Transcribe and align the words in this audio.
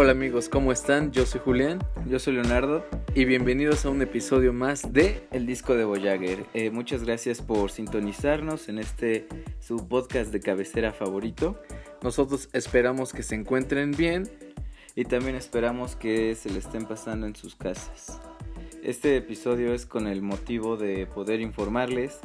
Hola 0.00 0.12
amigos, 0.12 0.48
¿cómo 0.48 0.70
están? 0.70 1.10
Yo 1.10 1.26
soy 1.26 1.40
Julián 1.44 1.80
Yo 2.06 2.20
soy 2.20 2.34
Leonardo, 2.34 2.86
y 3.16 3.24
bienvenidos 3.24 3.84
a 3.84 3.90
un 3.90 4.00
episodio 4.00 4.52
más 4.52 4.92
de 4.92 5.26
el 5.32 5.44
disco 5.44 5.74
de 5.74 5.84
Voyager. 5.84 6.46
Eh, 6.54 6.70
muchas 6.70 7.02
gracias 7.02 7.42
por 7.42 7.72
sintonizarnos 7.72 8.68
en 8.68 8.78
este 8.78 9.26
su 9.58 9.88
podcast 9.88 10.30
de 10.30 10.38
cabecera 10.38 10.92
favorito 10.92 11.60
Nosotros 12.00 12.48
esperamos 12.52 13.12
que 13.12 13.24
se 13.24 13.34
encuentren 13.34 13.90
bien. 13.90 14.30
y 14.94 15.04
también 15.04 15.34
esperamos 15.34 15.96
que 15.96 16.36
se 16.36 16.48
le 16.48 16.60
estén 16.60 16.86
pasando 16.86 17.26
en 17.26 17.34
sus 17.34 17.56
casas. 17.56 18.20
Este 18.84 19.16
episodio 19.16 19.74
es 19.74 19.84
con 19.84 20.06
el 20.06 20.22
motivo 20.22 20.76
de 20.76 21.06
poder 21.06 21.40
informarles 21.40 22.20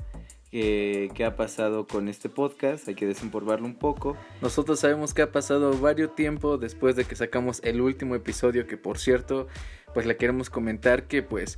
que- 0.54 1.10
qué 1.16 1.26
ha 1.26 1.36
pasado 1.36 1.88
con 1.88 2.08
este 2.08 2.30
podcast, 2.30 2.88
hay 2.88 2.94
que 2.94 3.08
desempolvarlo 3.08 3.66
un 3.66 3.74
poco. 3.74 4.16
Nosotros 4.40 4.80
sabemos 4.80 5.16
que 5.16 5.24
ha 5.24 5.32
pasado 5.32 5.76
varios 5.80 6.14
tiempo 6.16 6.60
después 6.60 6.96
de 6.96 7.06
que 7.06 7.16
sacamos 7.16 7.60
el 7.64 7.82
último 7.82 8.14
episodio 8.14 8.68
que 8.68 8.78
por 8.78 9.00
cierto, 9.00 9.48
pues 9.96 10.06
le 10.06 10.16
queremos 10.16 10.52
comentar 10.52 11.08
que 11.08 11.24
pues 11.24 11.58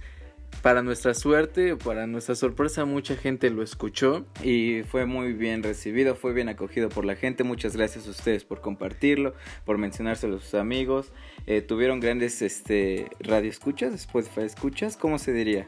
para 0.62 0.82
nuestra 0.82 1.14
suerte 1.14 1.76
para 1.76 2.08
nuestra 2.08 2.34
sorpresa 2.36 2.86
mucha 2.86 3.18
gente 3.18 3.50
lo 3.50 3.62
escuchó. 3.64 4.26
Y 4.42 4.84
fue 4.90 5.06
muy 5.06 5.34
bien 5.34 5.62
recibido, 5.62 6.16
fue 6.16 6.32
bien 6.32 6.48
acogido 6.48 6.88
por 6.88 7.04
la 7.04 7.16
gente. 7.18 7.44
Muchas 7.44 7.76
gracias 7.76 8.08
a 8.08 8.12
ustedes 8.12 8.46
por 8.46 8.62
compartirlo, 8.62 9.34
por 9.66 9.78
mencionárselo 9.78 10.38
a 10.38 10.40
sus 10.40 10.54
amigos. 10.54 11.12
Eh, 11.48 11.62
tuvieron 11.62 12.00
grandes 12.00 12.42
este, 12.42 13.10
radioescuchas, 13.20 13.94
Spotify 13.94 14.44
escuchas, 14.44 14.96
¿cómo 14.96 15.20
se 15.20 15.34
diría? 15.34 15.68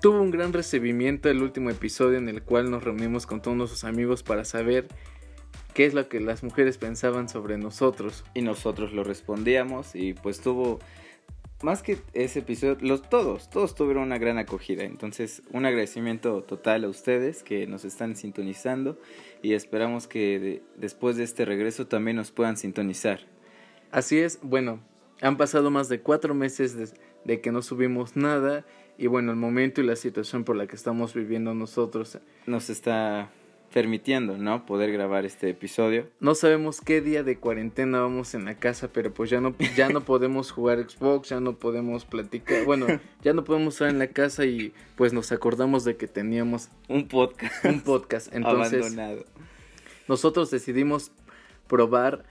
Tuvo 0.00 0.20
un 0.20 0.30
gran 0.30 0.52
recibimiento 0.52 1.28
el 1.30 1.42
último 1.42 1.70
episodio 1.70 2.18
en 2.18 2.28
el 2.28 2.42
cual 2.42 2.70
nos 2.70 2.84
reunimos 2.84 3.26
con 3.26 3.40
todos 3.42 3.56
nuestros 3.56 3.84
amigos 3.84 4.22
para 4.22 4.44
saber 4.44 4.86
qué 5.74 5.86
es 5.86 5.94
lo 5.94 6.08
que 6.08 6.20
las 6.20 6.42
mujeres 6.42 6.78
pensaban 6.78 7.28
sobre 7.28 7.58
nosotros. 7.58 8.24
Y 8.34 8.42
nosotros 8.42 8.92
lo 8.92 9.04
respondíamos 9.04 9.94
y 9.96 10.12
pues 10.12 10.40
tuvo, 10.40 10.78
más 11.62 11.82
que 11.82 11.98
ese 12.12 12.40
episodio, 12.40 12.76
los, 12.80 13.08
todos, 13.08 13.50
todos 13.50 13.74
tuvieron 13.74 14.04
una 14.04 14.18
gran 14.18 14.38
acogida. 14.38 14.84
Entonces, 14.84 15.42
un 15.50 15.64
agradecimiento 15.64 16.42
total 16.42 16.84
a 16.84 16.88
ustedes 16.88 17.42
que 17.42 17.66
nos 17.66 17.84
están 17.84 18.16
sintonizando 18.16 19.00
y 19.42 19.54
esperamos 19.54 20.06
que 20.06 20.38
de- 20.38 20.62
después 20.76 21.16
de 21.16 21.24
este 21.24 21.44
regreso 21.44 21.86
también 21.86 22.16
nos 22.16 22.30
puedan 22.30 22.56
sintonizar. 22.56 23.20
Así 23.90 24.18
es, 24.18 24.38
bueno, 24.42 24.80
han 25.22 25.36
pasado 25.36 25.70
más 25.70 25.88
de 25.88 26.00
cuatro 26.00 26.34
meses 26.34 26.76
de, 26.76 26.88
de 27.24 27.40
que 27.40 27.50
no 27.50 27.62
subimos 27.62 28.14
nada 28.14 28.64
y 28.98 29.06
bueno, 29.06 29.32
el 29.32 29.36
momento 29.36 29.80
y 29.80 29.84
la 29.84 29.96
situación 29.96 30.44
por 30.44 30.56
la 30.56 30.66
que 30.66 30.76
estamos 30.76 31.14
viviendo 31.14 31.54
nosotros, 31.54 32.18
Nos 32.46 32.70
está 32.70 33.30
permitiendo, 33.72 34.38
¿no? 34.38 34.64
Poder 34.64 34.90
grabar 34.92 35.26
este 35.26 35.50
episodio. 35.50 36.08
no 36.20 36.34
sabemos 36.34 36.80
qué 36.80 37.00
día 37.02 37.22
de 37.22 37.38
cuarentena 37.38 38.00
vamos 38.00 38.34
en 38.34 38.44
la 38.46 38.54
casa, 38.54 38.88
pero 38.92 39.12
pues 39.12 39.28
ya 39.28 39.40
no, 39.40 39.54
ya 39.76 39.88
no 39.88 40.00
podemos 40.02 40.50
jugar 40.50 40.88
Xbox, 40.88 41.28
ya 41.28 41.40
no 41.40 41.56
podemos 41.56 42.04
platicar, 42.04 42.64
bueno, 42.64 42.86
ya 43.22 43.34
no 43.34 43.44
podemos 43.44 43.74
estar 43.74 43.88
en 43.88 43.98
la 43.98 44.06
casa 44.06 44.46
y 44.46 44.72
pues 44.94 45.12
nos 45.12 45.30
acordamos 45.32 45.84
de 45.84 45.96
que 45.96 46.06
teníamos 46.06 46.70
Un 46.88 47.08
podcast 47.08 47.64
un 47.64 47.80
podcast, 47.82 48.34
entonces 48.34 48.80
abandonado. 48.80 49.24
nosotros 50.08 50.50
decidimos 50.50 51.12
probar 51.66 52.24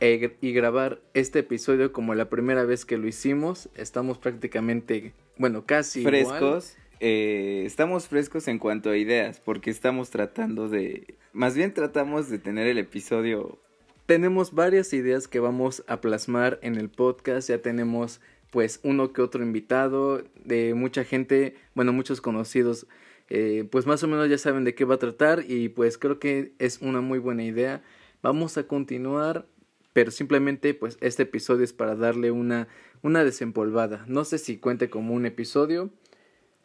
e 0.00 0.36
y 0.40 0.52
grabar 0.52 1.00
este 1.14 1.40
episodio 1.40 1.92
como 1.92 2.14
la 2.14 2.28
primera 2.28 2.64
vez 2.64 2.84
que 2.84 2.96
lo 2.98 3.06
hicimos. 3.06 3.68
Estamos 3.74 4.18
prácticamente, 4.18 5.12
bueno, 5.38 5.64
casi 5.66 6.00
igual. 6.00 6.14
frescos. 6.14 6.76
eh, 7.00 7.62
estamos 7.66 8.08
frescos 8.08 8.48
en 8.48 8.58
cuanto 8.58 8.90
a 8.90 8.96
ideas, 8.96 9.40
porque 9.40 9.70
estamos 9.70 10.10
tratando 10.10 10.68
de, 10.68 11.14
más 11.32 11.54
bien 11.54 11.72
tratamos 11.74 12.28
de 12.30 12.38
tener 12.38 12.66
el 12.66 12.78
episodio. 12.78 13.58
Tenemos 14.06 14.52
varias 14.54 14.92
ideas 14.92 15.28
que 15.28 15.38
vamos 15.38 15.84
a 15.86 16.00
plasmar 16.00 16.58
en 16.62 16.74
el 16.76 16.88
podcast. 16.88 17.48
Ya 17.48 17.58
tenemos 17.62 18.20
pues 18.50 18.80
uno 18.82 19.12
que 19.12 19.22
otro 19.22 19.42
invitado 19.44 20.24
de 20.44 20.74
mucha 20.74 21.04
gente, 21.04 21.54
bueno, 21.74 21.92
muchos 21.92 22.20
conocidos. 22.20 22.86
eh, 23.28 23.68
pues 23.70 23.86
más 23.86 24.02
o 24.02 24.08
menos 24.08 24.28
ya 24.28 24.38
saben 24.38 24.64
de 24.64 24.74
qué 24.74 24.84
va 24.84 24.96
a 24.96 24.98
tratar 24.98 25.44
y 25.48 25.68
pues 25.68 25.98
creo 25.98 26.18
que 26.18 26.52
es 26.58 26.80
una 26.82 27.00
muy 27.00 27.18
buena 27.20 27.44
idea. 27.44 27.82
Vamos 28.22 28.58
a 28.58 28.64
continuar, 28.64 29.46
pero 29.92 30.10
simplemente 30.10 30.74
pues 30.74 30.98
este 31.00 31.24
episodio 31.24 31.64
es 31.64 31.72
para 31.72 31.94
darle 31.96 32.30
una, 32.30 32.68
una 33.02 33.24
desempolvada. 33.24 34.04
No 34.06 34.24
sé 34.24 34.38
si 34.38 34.58
cuente 34.58 34.90
como 34.90 35.14
un 35.14 35.26
episodio. 35.26 35.90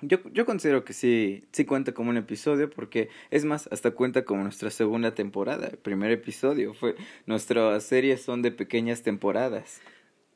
Yo, 0.01 0.19
yo 0.33 0.45
considero 0.45 0.83
que 0.83 0.93
sí, 0.93 1.45
sí 1.51 1.65
cuenta 1.65 1.93
como 1.93 2.09
un 2.09 2.17
episodio, 2.17 2.69
porque 2.69 3.09
es 3.31 3.45
más, 3.45 3.67
hasta 3.71 3.91
cuenta 3.91 4.25
como 4.25 4.43
nuestra 4.43 4.69
segunda 4.69 5.15
temporada. 5.15 5.67
El 5.67 5.77
primer 5.77 6.11
episodio 6.11 6.73
fue, 6.73 6.95
nuestras 7.25 7.83
series 7.83 8.21
son 8.21 8.41
de 8.41 8.51
pequeñas 8.51 9.03
temporadas. 9.03 9.81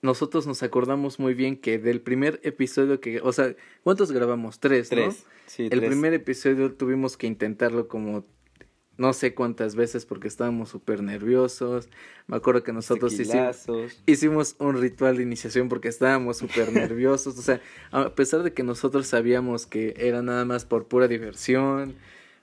Nosotros 0.01 0.47
nos 0.47 0.63
acordamos 0.63 1.19
muy 1.19 1.33
bien 1.33 1.57
que 1.57 1.77
del 1.77 1.99
primer 1.99 2.39
episodio 2.43 3.01
que, 3.01 3.19
o 3.19 3.33
sea, 3.33 3.53
¿cuántos 3.83 4.13
grabamos? 4.13 4.61
Tres, 4.61 4.89
¿no? 4.91 4.95
Tres. 4.95 5.25
Sí, 5.45 5.63
El 5.63 5.71
tres. 5.71 5.89
primer 5.89 6.13
episodio 6.13 6.73
tuvimos 6.73 7.17
que 7.17 7.27
intentarlo 7.27 7.89
como 7.89 8.23
no 8.99 9.13
sé 9.13 9.33
cuántas 9.33 9.75
veces 9.75 10.05
porque 10.05 10.27
estábamos 10.27 10.69
súper 10.69 11.01
nerviosos. 11.01 11.89
Me 12.27 12.37
acuerdo 12.37 12.61
que 12.63 12.71
nosotros 12.73 13.13
hicimos, 13.19 13.65
hicimos 14.05 14.55
un 14.59 14.79
ritual 14.79 15.17
de 15.17 15.23
iniciación 15.23 15.69
porque 15.69 15.87
estábamos 15.87 16.37
súper 16.37 16.71
nerviosos. 16.73 17.37
O 17.39 17.41
sea, 17.41 17.59
a 17.91 18.09
pesar 18.13 18.43
de 18.43 18.53
que 18.53 18.61
nosotros 18.61 19.07
sabíamos 19.07 19.65
que 19.65 19.95
era 19.97 20.21
nada 20.21 20.45
más 20.45 20.65
por 20.65 20.85
pura 20.87 21.07
diversión 21.07 21.95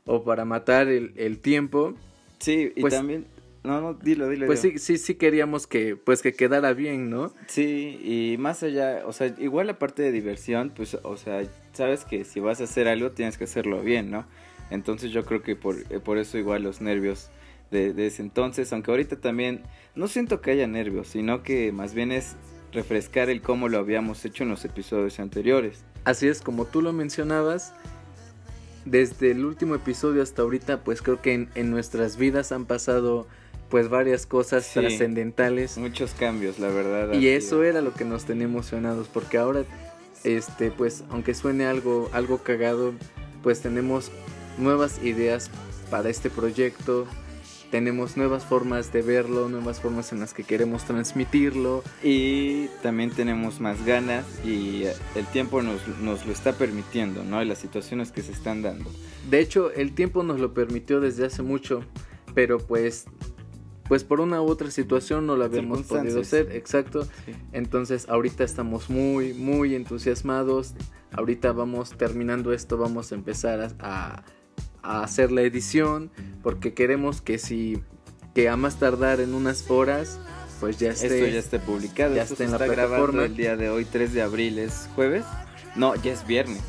o 0.05 0.25
para 0.25 0.45
matar 0.45 0.89
el, 0.89 1.13
el 1.17 1.39
tiempo, 1.39 1.95
Sí, 2.39 2.73
y 2.77 2.81
Pues- 2.83 2.93
también, 2.95 3.27
no, 3.65 3.81
no, 3.81 3.95
dilo, 3.95 4.29
dilo. 4.29 4.47
pues 4.47 4.61
sí, 4.61 4.79
sí, 4.79 4.99
sí 4.99 5.15
queríamos 5.17 5.67
que, 5.67 5.97
pues 5.97 6.23
que 6.23 6.33
quedara 6.35 6.73
bien, 6.75 7.09
¿no? 7.11 7.33
Sí, 7.49 7.99
y 8.05 8.37
más 8.39 8.63
allá, 8.63 9.03
o 9.07 9.13
sea, 9.13 9.35
igual 9.39 9.67
la 9.67 9.79
parte 9.79 10.03
de 10.03 10.13
diversión, 10.13 10.71
pues, 10.77 10.97
o 11.03 11.17
sea, 11.17 11.43
sabes 11.73 12.05
que 12.05 12.25
si 12.25 12.39
vas 12.41 12.61
a 12.61 12.65
hacer 12.65 12.89
algo 12.89 13.11
tienes 13.11 13.39
que 13.39 13.45
hacerlo 13.45 13.83
bien, 13.83 14.11
¿no? 14.11 14.27
Entonces 14.71 15.11
yo 15.11 15.25
creo 15.25 15.43
que 15.43 15.57
por, 15.57 15.77
eh, 15.91 16.01
por 16.01 16.19
eso 16.19 16.39
igual 16.39 16.63
los 16.63 16.81
nervios 16.81 17.31
de, 17.71 17.93
de 17.93 18.07
ese 18.07 18.23
entonces, 18.23 18.73
aunque 18.73 18.91
ahorita 18.91 19.17
también 19.21 19.63
no 19.95 20.09
siento 20.09 20.41
que 20.41 20.53
haya 20.53 20.67
nervios, 20.67 21.09
sino 21.09 21.43
que 21.43 21.73
más 21.73 21.95
bien 21.95 22.13
es 22.13 22.37
refrescar 22.73 23.31
el 23.31 23.43
cómo 23.43 23.69
lo 23.69 23.79
habíamos 23.79 24.25
hecho 24.25 24.43
en 24.45 24.51
los 24.51 24.65
episodios 24.65 25.19
anteriores. 25.21 25.85
Así 26.05 26.29
es, 26.29 26.43
como 26.43 26.65
tú 26.67 26.83
lo 26.83 26.93
mencionabas, 26.93 27.73
desde 28.85 29.33
el 29.33 29.45
último 29.45 29.75
episodio 29.75 30.23
hasta 30.23 30.43
ahorita, 30.43 30.85
pues 30.85 31.03
creo 31.03 31.21
que 31.21 31.33
en, 31.35 31.49
en 31.55 31.71
nuestras 31.71 32.17
vidas 32.17 32.53
han 32.53 32.67
pasado 32.67 33.27
pues 33.69 33.89
varias 33.89 34.27
cosas 34.27 34.65
Sí. 34.65 34.79
trascendentales. 34.79 35.77
Muchos 35.77 36.13
cambios, 36.13 36.61
la 36.61 36.69
verdad. 36.69 37.13
Y 37.15 37.29
eso 37.29 37.65
era 37.65 37.81
lo 37.81 37.93
que 37.93 38.05
nos 38.05 38.25
tenía 38.25 38.45
emocionados, 38.45 39.09
porque 39.13 39.39
ahora, 39.39 39.65
este, 40.23 40.71
pues, 40.71 41.03
aunque 41.11 41.35
suene 41.35 41.67
algo, 41.67 42.09
algo 42.13 42.39
cagado, 42.39 42.93
pues 43.43 43.61
tenemos 43.61 44.13
nuevas 44.59 45.03
ideas 45.03 45.51
para 45.91 46.09
este 46.09 46.31
proyecto, 46.31 47.07
tenemos 47.71 48.17
nuevas 48.17 48.45
formas 48.45 48.93
de 48.93 49.03
verlo, 49.03 49.49
nuevas 49.49 49.81
formas 49.81 50.13
en 50.13 50.21
las 50.21 50.33
que 50.35 50.45
queremos 50.45 50.85
transmitirlo. 50.85 51.83
Y 52.03 52.67
también 52.83 53.11
tenemos 53.11 53.61
más 53.61 53.85
ganas 53.85 54.25
y 54.45 54.85
eh, 54.85 54.93
el 55.17 55.27
tiempo 55.27 55.63
nos, 55.63 55.87
nos 56.01 56.25
lo 56.27 56.33
está 56.33 56.53
permitiendo, 56.53 57.25
¿no? 57.25 57.43
Y 57.43 57.45
las 57.45 57.59
situaciones 57.59 58.13
que 58.13 58.23
se 58.23 58.33
están 58.33 58.63
dando. 58.63 58.89
De 59.31 59.41
hecho, 59.41 59.73
el 59.73 59.95
tiempo 59.95 60.23
nos 60.23 60.39
lo 60.39 60.55
permitió 60.55 61.01
desde 61.01 61.27
hace 61.27 61.43
mucho, 61.43 61.83
pero 62.35 62.59
pues, 62.59 63.07
pues 63.89 64.05
por 64.05 64.21
una 64.21 64.41
u 64.41 64.47
otra 64.47 64.71
situación 64.71 65.27
no 65.27 65.37
lo 65.37 65.45
habíamos 65.45 65.83
podido 65.83 66.21
hacer, 66.21 66.53
exacto. 66.57 67.07
Entonces 67.53 68.09
ahorita 68.09 68.45
estamos 68.45 68.91
muy, 68.91 69.35
muy 69.35 69.75
entusiasmados. 69.75 70.75
Ahorita 71.11 71.53
vamos 71.53 71.91
terminando 71.97 72.53
esto, 72.53 72.77
vamos 72.79 73.11
a 73.11 73.17
empezar 73.17 73.61
a, 73.61 73.71
a- 73.81 74.25
a 74.87 75.03
hacer 75.03 75.33
la 75.33 75.43
edición, 75.43 76.11
porque 76.43 76.75
queremos 76.75 77.21
que 77.21 77.39
si, 77.39 77.83
que 78.35 78.49
a 78.49 78.57
más 78.57 78.79
tardar 78.79 79.21
en 79.21 79.35
unas 79.35 79.71
horas, 79.71 80.19
pues 80.61 80.79
ya 80.79 80.91
esté. 80.91 81.07
Esto 81.07 81.27
ya 81.27 81.39
está 81.39 81.59
publicado. 81.61 82.15
ya 82.15 82.27
se 82.27 82.43
en 82.43 82.53
la 82.53 82.59
plataforma. 82.59 83.25
el 83.25 83.37
día 83.37 83.57
de 83.57 83.69
hoy, 83.69 83.85
3 83.85 84.13
de 84.13 84.23
abril. 84.23 84.59
¿Es 84.59 84.89
jueves? 84.95 85.25
No, 85.75 85.95
ya 85.97 86.13
es 86.13 86.27
viernes. 86.27 86.63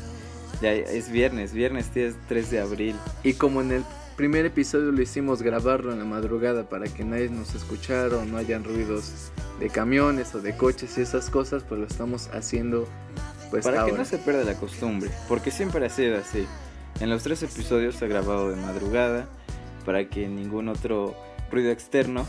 Ya 0.60 0.72
es 0.72 1.10
viernes. 1.10 1.52
Viernes 1.52 1.96
es 1.96 2.16
3 2.28 2.50
de 2.50 2.60
abril. 2.60 2.96
Y 3.22 3.34
como 3.34 3.60
en 3.62 3.72
el 3.72 3.84
primer 4.16 4.44
episodio 4.44 4.90
lo 4.90 5.00
hicimos 5.00 5.42
grabarlo 5.42 5.92
en 5.92 6.00
la 6.00 6.04
madrugada 6.04 6.68
para 6.68 6.86
que 6.86 7.04
nadie 7.04 7.28
nos 7.28 7.54
escuchara 7.54 8.16
o 8.16 8.24
no 8.24 8.36
hayan 8.36 8.64
ruidos 8.64 9.30
de 9.60 9.70
camiones 9.70 10.34
o 10.34 10.40
de 10.40 10.56
coches 10.56 10.98
y 10.98 11.02
esas 11.02 11.30
cosas, 11.30 11.62
pues 11.62 11.80
lo 11.80 11.86
estamos 11.86 12.28
haciendo 12.32 12.88
pues 13.50 13.64
Para 13.64 13.76
que 13.84 13.90
ahora. 13.92 13.98
no 13.98 14.04
se 14.04 14.18
pierda 14.18 14.44
la 14.44 14.54
costumbre. 14.54 15.10
Porque 15.28 15.50
siempre 15.50 15.86
ha 15.86 15.90
sido 15.90 16.18
así. 16.18 16.46
En 17.00 17.10
los 17.10 17.22
tres 17.22 17.42
episodios 17.42 17.94
se 17.96 18.04
ha 18.04 18.08
grabado 18.08 18.50
de 18.50 18.56
madrugada. 18.56 19.28
Para 19.84 20.08
que 20.08 20.28
ningún 20.28 20.68
otro 20.68 21.14
ruido 21.50 21.70
externo 21.70 22.26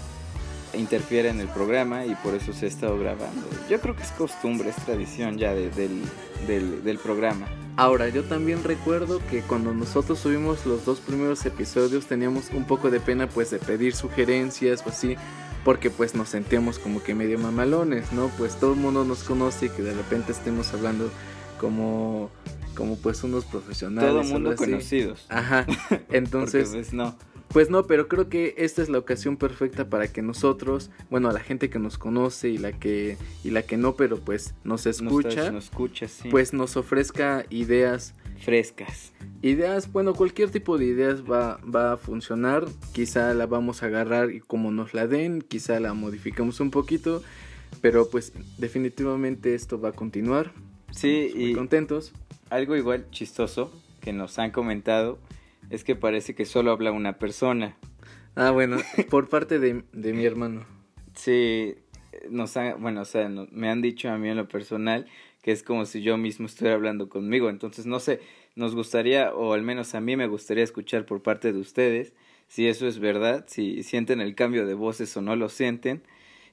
interfiera 0.73 1.29
en 1.29 1.39
el 1.41 1.47
programa. 1.47 2.05
Y 2.05 2.15
por 2.15 2.33
eso 2.35 2.53
se 2.53 2.65
ha 2.65 2.69
estado 2.69 2.97
grabando. 2.97 3.47
Yo 3.69 3.81
creo 3.81 3.95
que 3.95 4.03
es 4.03 4.11
costumbre, 4.11 4.69
es 4.69 4.75
tradición 4.77 5.37
ya 5.37 5.53
de- 5.53 5.69
del, 5.71 6.01
del, 6.47 6.83
del 6.83 6.97
programa. 6.99 7.47
Ahora, 7.75 8.09
yo 8.09 8.23
también 8.23 8.63
recuerdo 8.63 9.21
que 9.29 9.41
cuando 9.41 9.73
nosotros 9.73 10.19
subimos 10.19 10.65
los 10.65 10.83
dos 10.85 10.99
primeros 10.99 11.45
episodios 11.45 12.05
teníamos 12.07 12.49
un 12.51 12.65
poco 12.65 12.89
de 12.91 12.99
pena 12.99 13.27
pues 13.29 13.51
de 13.51 13.59
pedir 13.59 13.95
sugerencias 13.95 14.83
o 14.85 14.89
así, 14.89 15.15
porque 15.63 15.89
pues 15.89 16.13
nos 16.13 16.27
sentíamos 16.29 16.77
como 16.77 17.01
que 17.01 17.15
medio 17.15 17.39
mamalones, 17.39 18.11
¿no? 18.11 18.27
Pues 18.37 18.55
todo 18.57 18.73
el 18.73 18.79
mundo 18.79 19.05
nos 19.05 19.23
conoce 19.23 19.67
y 19.67 19.69
que 19.69 19.81
de 19.81 19.93
repente 19.93 20.33
estemos 20.33 20.73
hablando 20.73 21.09
como 21.57 22.29
como 22.79 22.95
pues 22.95 23.25
unos 23.25 23.43
profesionales. 23.43 24.09
Todo 24.09 24.23
mundo 24.23 24.55
conocidos. 24.55 25.25
Ajá. 25.27 25.67
Entonces, 26.09 26.69
pues 26.69 26.93
no. 26.93 27.13
Pues 27.49 27.69
no, 27.69 27.85
pero 27.87 28.07
creo 28.07 28.29
que 28.29 28.53
esta 28.57 28.81
es 28.81 28.87
la 28.87 28.99
ocasión 28.99 29.35
perfecta 29.35 29.89
para 29.89 30.07
que 30.07 30.21
nosotros, 30.21 30.89
bueno, 31.09 31.29
a 31.29 31.33
la 31.33 31.41
gente 31.41 31.69
que 31.69 31.77
nos 31.77 31.97
conoce 31.97 32.47
y 32.49 32.57
la 32.57 32.71
que 32.71 33.17
y 33.43 33.49
la 33.49 33.63
que 33.63 33.75
no, 33.75 33.95
pero 33.95 34.19
pues 34.19 34.53
nos 34.63 34.85
escucha, 34.85 35.51
nos 35.51 35.65
escucha 35.65 36.07
sí. 36.07 36.29
pues 36.29 36.53
nos 36.53 36.77
ofrezca 36.77 37.45
ideas 37.49 38.13
frescas. 38.39 39.11
Ideas, 39.41 39.91
bueno, 39.91 40.13
cualquier 40.13 40.49
tipo 40.49 40.77
de 40.77 40.85
ideas 40.85 41.23
va, 41.23 41.59
va 41.63 41.93
a 41.93 41.97
funcionar. 41.97 42.65
Quizá 42.93 43.33
la 43.33 43.45
vamos 43.45 43.83
a 43.83 43.87
agarrar 43.87 44.31
y 44.31 44.39
como 44.39 44.71
nos 44.71 44.93
la 44.93 45.07
den, 45.07 45.41
quizá 45.41 45.81
la 45.81 45.93
modificamos 45.93 46.61
un 46.61 46.71
poquito, 46.71 47.23
pero 47.81 48.09
pues 48.09 48.31
definitivamente 48.57 49.53
esto 49.53 49.81
va 49.81 49.89
a 49.89 49.93
continuar. 49.93 50.53
Sí, 50.91 51.31
y 51.35 51.53
contentos. 51.53 52.13
Algo 52.49 52.75
igual 52.75 53.09
chistoso 53.11 53.71
que 54.01 54.13
nos 54.13 54.39
han 54.39 54.51
comentado 54.51 55.19
es 55.69 55.83
que 55.83 55.95
parece 55.95 56.35
que 56.35 56.45
solo 56.45 56.71
habla 56.71 56.91
una 56.91 57.19
persona. 57.19 57.77
Ah, 58.35 58.51
bueno, 58.51 58.77
por 59.09 59.29
parte 59.29 59.59
de, 59.59 59.83
de 59.93 60.13
mi 60.13 60.25
hermano. 60.25 60.65
Sí, 61.13 61.75
nos 62.29 62.55
han, 62.57 62.81
bueno, 62.81 63.01
o 63.01 63.05
sea, 63.05 63.29
me 63.29 63.69
han 63.69 63.81
dicho 63.81 64.09
a 64.09 64.17
mí 64.17 64.29
en 64.29 64.37
lo 64.37 64.47
personal 64.47 65.05
que 65.41 65.51
es 65.51 65.63
como 65.63 65.85
si 65.85 66.01
yo 66.01 66.17
mismo 66.17 66.45
estuviera 66.45 66.75
hablando 66.75 67.09
conmigo. 67.09 67.49
Entonces, 67.49 67.85
no 67.85 67.99
sé, 67.99 68.19
nos 68.55 68.75
gustaría, 68.75 69.33
o 69.33 69.53
al 69.53 69.61
menos 69.61 69.95
a 69.95 70.01
mí 70.01 70.15
me 70.17 70.27
gustaría 70.27 70.63
escuchar 70.63 71.05
por 71.05 71.21
parte 71.21 71.53
de 71.53 71.59
ustedes, 71.59 72.13
si 72.47 72.67
eso 72.67 72.87
es 72.87 72.99
verdad, 72.99 73.45
si 73.47 73.83
sienten 73.83 74.21
el 74.21 74.35
cambio 74.35 74.65
de 74.65 74.73
voces 74.73 75.15
o 75.15 75.21
no 75.21 75.35
lo 75.35 75.49
sienten. 75.49 76.01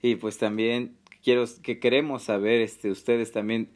Y 0.03 0.17
pues 0.17 0.39
también 0.39 0.97
quiero 1.23 1.45
que 1.63 1.81
queremos 1.81 2.25
saber, 2.25 2.61
este, 2.61 2.91
ustedes 2.91 3.33
también 3.33 3.71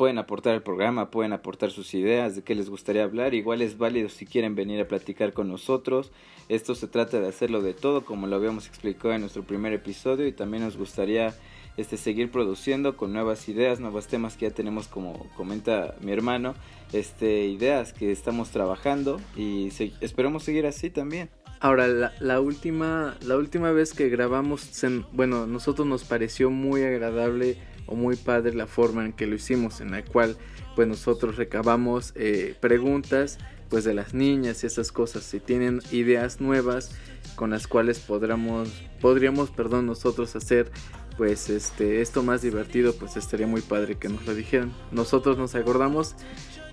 pueden 0.00 0.16
aportar 0.16 0.54
al 0.54 0.62
programa, 0.62 1.10
pueden 1.10 1.34
aportar 1.34 1.70
sus 1.70 1.92
ideas 1.92 2.34
de 2.34 2.40
qué 2.40 2.54
les 2.54 2.70
gustaría 2.70 3.04
hablar. 3.04 3.34
Igual 3.34 3.60
es 3.60 3.76
válido 3.76 4.08
si 4.08 4.24
quieren 4.24 4.54
venir 4.54 4.80
a 4.80 4.88
platicar 4.88 5.34
con 5.34 5.46
nosotros. 5.50 6.10
Esto 6.48 6.74
se 6.74 6.88
trata 6.88 7.20
de 7.20 7.28
hacerlo 7.28 7.60
de 7.60 7.74
todo, 7.74 8.02
como 8.02 8.26
lo 8.26 8.36
habíamos 8.36 8.66
explicado 8.66 9.12
en 9.12 9.20
nuestro 9.20 9.42
primer 9.42 9.74
episodio, 9.74 10.26
y 10.26 10.32
también 10.32 10.62
nos 10.62 10.78
gustaría 10.78 11.34
este, 11.76 11.98
seguir 11.98 12.30
produciendo 12.30 12.96
con 12.96 13.12
nuevas 13.12 13.46
ideas, 13.50 13.78
nuevos 13.78 14.06
temas 14.06 14.38
que 14.38 14.48
ya 14.48 14.54
tenemos, 14.54 14.88
como 14.88 15.28
comenta 15.36 15.94
mi 16.00 16.12
hermano, 16.12 16.54
este, 16.94 17.48
ideas 17.48 17.92
que 17.92 18.10
estamos 18.10 18.48
trabajando 18.48 19.20
y 19.36 19.68
esperemos 20.00 20.44
seguir 20.44 20.64
así 20.64 20.88
también. 20.88 21.28
Ahora, 21.62 21.88
la, 21.88 22.14
la, 22.20 22.40
última, 22.40 23.18
la 23.20 23.36
última 23.36 23.70
vez 23.70 23.92
que 23.92 24.08
grabamos, 24.08 24.66
bueno, 25.12 25.46
nosotros 25.46 25.86
nos 25.86 26.04
pareció 26.04 26.48
muy 26.50 26.84
agradable 26.84 27.58
muy 27.96 28.16
padre 28.16 28.54
la 28.54 28.66
forma 28.66 29.04
en 29.04 29.12
que 29.12 29.26
lo 29.26 29.34
hicimos, 29.34 29.80
en 29.80 29.90
la 29.90 30.04
cual 30.04 30.36
pues 30.76 30.88
nosotros 30.88 31.36
recabamos 31.36 32.12
eh, 32.16 32.54
preguntas 32.60 33.38
pues 33.68 33.84
de 33.84 33.94
las 33.94 34.14
niñas 34.14 34.64
y 34.64 34.66
esas 34.66 34.90
cosas, 34.90 35.22
si 35.22 35.38
tienen 35.38 35.80
ideas 35.92 36.40
nuevas 36.40 36.96
con 37.36 37.50
las 37.50 37.66
cuales 37.66 38.00
podríamos, 38.00 38.68
podríamos 39.00 39.50
perdón, 39.50 39.86
nosotros 39.86 40.34
hacer 40.34 40.70
pues 41.16 41.50
este 41.50 42.00
esto 42.00 42.22
más 42.22 42.42
divertido, 42.42 42.94
pues 42.94 43.16
estaría 43.16 43.46
muy 43.46 43.60
padre 43.60 43.96
que 43.96 44.08
nos 44.08 44.26
lo 44.26 44.34
dijeran. 44.34 44.72
Nosotros 44.90 45.38
nos 45.38 45.54
acordamos 45.54 46.16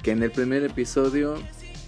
que 0.02 0.12
en 0.12 0.24
el 0.24 0.32
primer 0.32 0.64
episodio, 0.64 1.36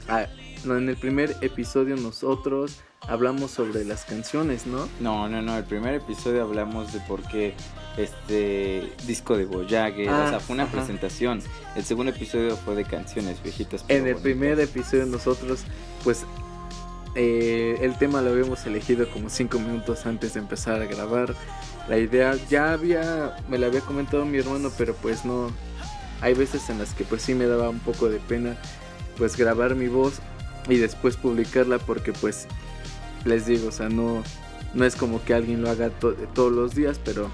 ah, 0.07 0.25
no, 0.65 0.77
en 0.77 0.89
el 0.89 0.97
primer 0.97 1.35
episodio 1.41 1.95
nosotros 1.95 2.81
hablamos 3.07 3.51
sobre 3.51 3.85
las 3.85 4.05
canciones, 4.05 4.67
¿no? 4.67 4.87
No, 4.99 5.27
no, 5.27 5.41
no, 5.41 5.57
el 5.57 5.63
primer 5.63 5.95
episodio 5.95 6.43
hablamos 6.43 6.93
de 6.93 6.99
por 7.01 7.21
qué 7.23 7.53
este 7.97 8.93
disco 9.05 9.37
de 9.37 9.45
Boyague, 9.45 10.03
o 10.03 10.11
sea, 10.11 10.37
ah, 10.37 10.39
fue 10.39 10.53
una 10.53 10.67
presentación. 10.67 11.41
El 11.75 11.83
segundo 11.83 12.11
episodio 12.11 12.55
fue 12.55 12.75
de 12.75 12.85
canciones 12.85 13.41
viejitas. 13.43 13.83
En 13.87 14.07
el 14.07 14.15
primer 14.15 14.59
episodio 14.59 15.05
nosotros, 15.05 15.61
pues, 16.03 16.25
eh, 17.15 17.77
el 17.81 17.97
tema 17.97 18.21
lo 18.21 18.29
habíamos 18.31 18.65
elegido 18.65 19.09
como 19.09 19.29
cinco 19.29 19.59
minutos 19.59 20.05
antes 20.05 20.35
de 20.35 20.39
empezar 20.39 20.81
a 20.81 20.85
grabar. 20.85 21.35
La 21.89 21.97
idea 21.97 22.35
ya 22.49 22.73
había, 22.73 23.35
me 23.49 23.57
la 23.57 23.67
había 23.67 23.81
comentado 23.81 24.25
mi 24.25 24.37
hermano, 24.37 24.71
pero 24.77 24.93
pues 24.95 25.25
no. 25.25 25.51
Hay 26.21 26.33
veces 26.33 26.69
en 26.69 26.79
las 26.79 26.93
que 26.93 27.03
pues 27.05 27.21
sí 27.21 27.33
me 27.33 27.47
daba 27.47 27.69
un 27.69 27.79
poco 27.79 28.09
de 28.09 28.19
pena, 28.19 28.57
pues 29.17 29.35
grabar 29.37 29.75
mi 29.75 29.87
voz 29.87 30.19
y 30.67 30.77
después 30.77 31.15
publicarla 31.15 31.79
porque 31.79 32.13
pues 32.13 32.47
les 33.25 33.45
digo, 33.45 33.69
o 33.69 33.71
sea, 33.71 33.89
no, 33.89 34.23
no 34.73 34.85
es 34.85 34.95
como 34.95 35.23
que 35.23 35.33
alguien 35.33 35.61
lo 35.61 35.69
haga 35.69 35.89
todos 35.89 36.51
los 36.51 36.75
días, 36.75 36.99
pero 37.03 37.29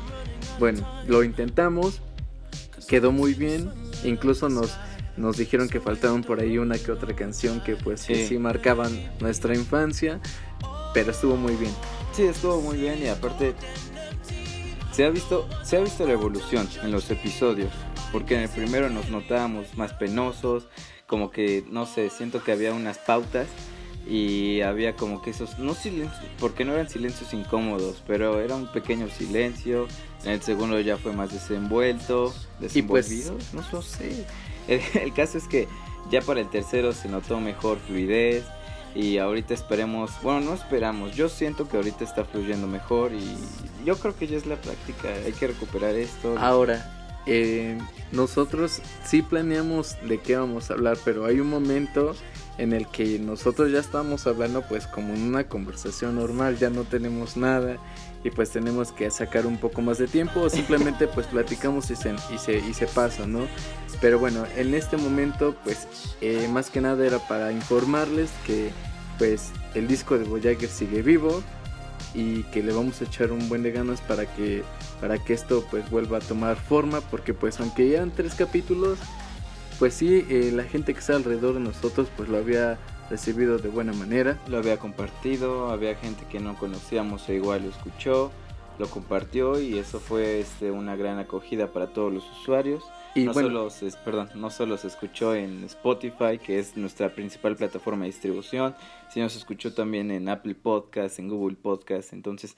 bueno, 0.60 0.88
lo 1.08 1.24
intentamos, 1.24 2.02
quedó 2.88 3.12
muy 3.12 3.34
bien, 3.34 3.72
incluso 4.04 4.50
nos, 4.50 4.78
nos 5.18 5.38
dijeron 5.38 5.70
que 5.70 5.80
faltaban 5.80 6.24
por 6.24 6.40
ahí 6.40 6.58
una 6.58 6.78
que 6.78 6.92
otra 6.92 7.16
canción 7.16 7.62
que 7.62 7.76
pues 7.76 8.02
sí. 8.02 8.38
marcaban 8.38 8.92
nuestra 9.20 9.56
infancia, 9.56 10.20
pero 10.94 11.12
estuvo 11.12 11.36
muy 11.36 11.56
bien. 11.56 11.74
Sí, 12.14 12.24
estuvo 12.24 12.62
muy 12.62 12.78
bien 12.78 13.02
y 13.04 13.08
aparte 13.08 13.54
se 14.92 15.06
ha 15.06 15.10
visto, 15.10 15.48
se 15.64 15.78
ha 15.78 15.82
visto 15.82 16.06
la 16.06 16.14
evolución 16.14 16.70
en 16.84 16.92
los 16.92 17.12
episodios, 17.12 17.72
porque 18.12 18.36
en 18.36 18.42
el 18.44 18.50
primero 18.50 18.90
nos 18.90 19.10
notábamos 19.10 19.76
más 19.76 19.94
penosos, 19.94 20.68
como 21.06 21.32
que 21.32 21.66
no 21.70 21.86
sé, 21.86 22.10
siento 22.10 22.42
que 22.42 22.54
había 22.54 22.74
unas 22.74 22.98
pautas 22.98 23.48
y 24.08 24.62
había 24.62 24.96
como 24.96 25.22
que 25.22 25.32
esos, 25.32 25.58
no 25.58 25.74
silencios, 25.74 26.24
porque 26.40 26.64
no 26.64 26.74
eran 26.74 26.90
silencios 26.90 27.34
incómodos, 27.34 28.04
pero 28.06 28.40
era 28.40 28.56
un 28.56 28.68
pequeño 28.68 29.10
silencio. 29.10 29.88
En 30.24 30.32
el 30.32 30.42
segundo 30.42 30.80
ya 30.80 30.98
fue 30.98 31.12
más 31.12 31.32
desenvuelto, 31.32 32.34
desenvolvido, 32.60 33.38
pues, 33.52 33.72
no 33.72 33.82
sé. 33.82 34.26
El, 34.68 35.14
caso 35.14 35.38
es 35.38 35.48
que 35.48 35.68
ya 36.12 36.22
para 36.22 36.42
el 36.42 36.50
tercero 36.50 36.94
se 36.94 37.10
notó 37.10 37.40
mejor 37.40 37.80
fluidez 37.80 38.44
y 38.94 39.18
ahorita 39.18 39.54
esperemos, 39.54 40.12
bueno, 40.24 40.42
no 40.42 40.54
esperamos, 40.54 41.16
yo 41.16 41.30
siento 41.30 41.68
que 41.68 41.78
ahorita 41.78 42.04
está 42.04 42.26
fluyendo 42.26 42.66
mejor 42.68 43.12
y 43.14 43.36
yo 43.84 43.98
creo 43.98 44.16
que 44.16 44.28
ya 44.28 44.38
es 44.38 44.46
la 44.46 44.56
práctica, 44.56 45.10
hay 45.26 45.34
que 45.34 45.48
recuperar 45.48 45.96
esto. 45.96 46.38
Ahora, 46.40 46.92
eh, 47.26 47.78
nosotros 48.12 48.82
sí 49.04 49.22
planeamos 49.22 49.98
de 50.08 50.20
qué 50.20 50.38
vamos 50.38 50.70
a 50.70 50.76
hablar, 50.76 50.98
pero 51.04 51.26
hay 51.26 51.40
un 51.40 51.50
momento 51.50 52.16
en 52.58 52.74
el 52.74 52.88
que 52.88 53.20
nosotros 53.20 53.72
ya 53.72 53.80
estamos 53.80 54.28
hablando 54.28 54.62
pues 54.62 54.88
como 54.88 55.14
en 55.14 55.22
una 55.22 55.48
conversación 55.48 56.16
normal, 56.16 56.58
ya 56.58 56.70
no 56.70 56.84
tenemos 56.84 57.36
nada 57.38 57.78
y 58.24 58.32
pues 58.32 58.50
tenemos 58.50 58.92
que 58.92 59.12
sacar 59.12 59.46
un 59.46 59.58
poco 59.58 59.82
más 59.82 59.98
de 59.98 60.08
tiempo 60.08 60.42
o 60.42 60.50
simplemente 60.50 61.08
pues 61.14 61.28
platicamos 61.28 61.92
y 61.92 61.96
se, 61.96 62.16
y 62.34 62.38
se, 62.38 62.58
y 62.60 62.74
se 62.74 62.88
pasa, 62.88 63.28
¿no? 63.28 63.42
Pero 64.02 64.20
bueno, 64.20 64.46
en 64.56 64.74
este 64.74 64.98
momento 64.98 65.56
pues 65.64 65.88
eh, 66.22 66.48
más 66.52 66.70
que 66.70 66.82
nada 66.82 67.06
era 67.06 67.20
para 67.20 67.52
informarles 67.52 68.32
que 68.46 68.72
pues 69.18 69.52
el 69.74 69.88
disco 69.88 70.18
de 70.18 70.26
Voyager 70.26 70.70
sigue 70.70 71.02
vivo 71.02 71.44
y 72.14 72.44
que 72.44 72.64
le 72.64 72.74
vamos 72.74 73.02
a 73.02 73.06
echar 73.06 73.32
un 73.32 73.48
buen 73.50 73.64
de 73.64 73.72
ganas 73.72 74.02
para 74.02 74.26
que 74.26 74.64
para 75.02 75.18
que 75.18 75.34
esto 75.34 75.66
pues 75.70 75.90
vuelva 75.90 76.18
a 76.18 76.22
tomar 76.22 76.56
forma 76.56 77.02
porque 77.02 77.34
pues 77.34 77.60
aunque 77.60 77.90
ya 77.90 78.02
en 78.02 78.12
tres 78.12 78.36
capítulos 78.36 79.00
pues 79.80 79.94
sí, 79.94 80.26
eh, 80.30 80.52
la 80.54 80.64
gente 80.64 80.94
que 80.94 81.00
está 81.00 81.16
alrededor 81.16 81.56
de 81.56 81.60
nosotros 81.60 82.08
pues 82.16 82.30
lo 82.30 82.38
había 82.38 82.78
recibido 83.10 83.58
de 83.58 83.70
buena 83.70 83.94
manera. 83.94 84.40
Lo 84.48 84.58
había 84.58 84.78
compartido, 84.78 85.70
había 85.70 85.96
gente 85.96 86.26
que 86.30 86.40
no 86.40 86.56
conocíamos 86.58 87.28
e 87.30 87.36
igual 87.36 87.64
lo 87.64 87.70
escuchó, 87.70 88.32
lo 88.80 88.88
compartió 88.88 89.60
y 89.60 89.78
eso 89.78 90.00
fue 90.00 90.40
este, 90.40 90.72
una 90.72 90.96
gran 90.96 91.20
acogida 91.20 91.72
para 91.72 91.88
todos 91.88 92.14
los 92.14 92.24
usuarios. 92.40 92.84
Y 93.16 93.24
no, 93.24 93.34
solo 93.34 93.70
se, 93.70 93.90
perdón, 94.04 94.30
no 94.36 94.50
solo 94.50 94.78
se 94.78 94.88
escuchó 94.88 95.36
en 95.36 95.64
Spotify, 95.64 96.38
que 96.38 96.60
es 96.60 96.76
nuestra 96.76 97.16
principal 97.16 97.56
plataforma 97.56 98.04
de 98.04 98.12
distribución, 98.12 98.76
sino 99.10 99.30
se 99.30 99.38
escuchó 99.38 99.74
también 99.74 100.12
en 100.12 100.28
Apple 100.28 100.56
Podcast, 100.56 101.20
en 101.20 101.30
Google 101.30 101.56
Podcast. 101.56 102.12
Entonces, 102.12 102.58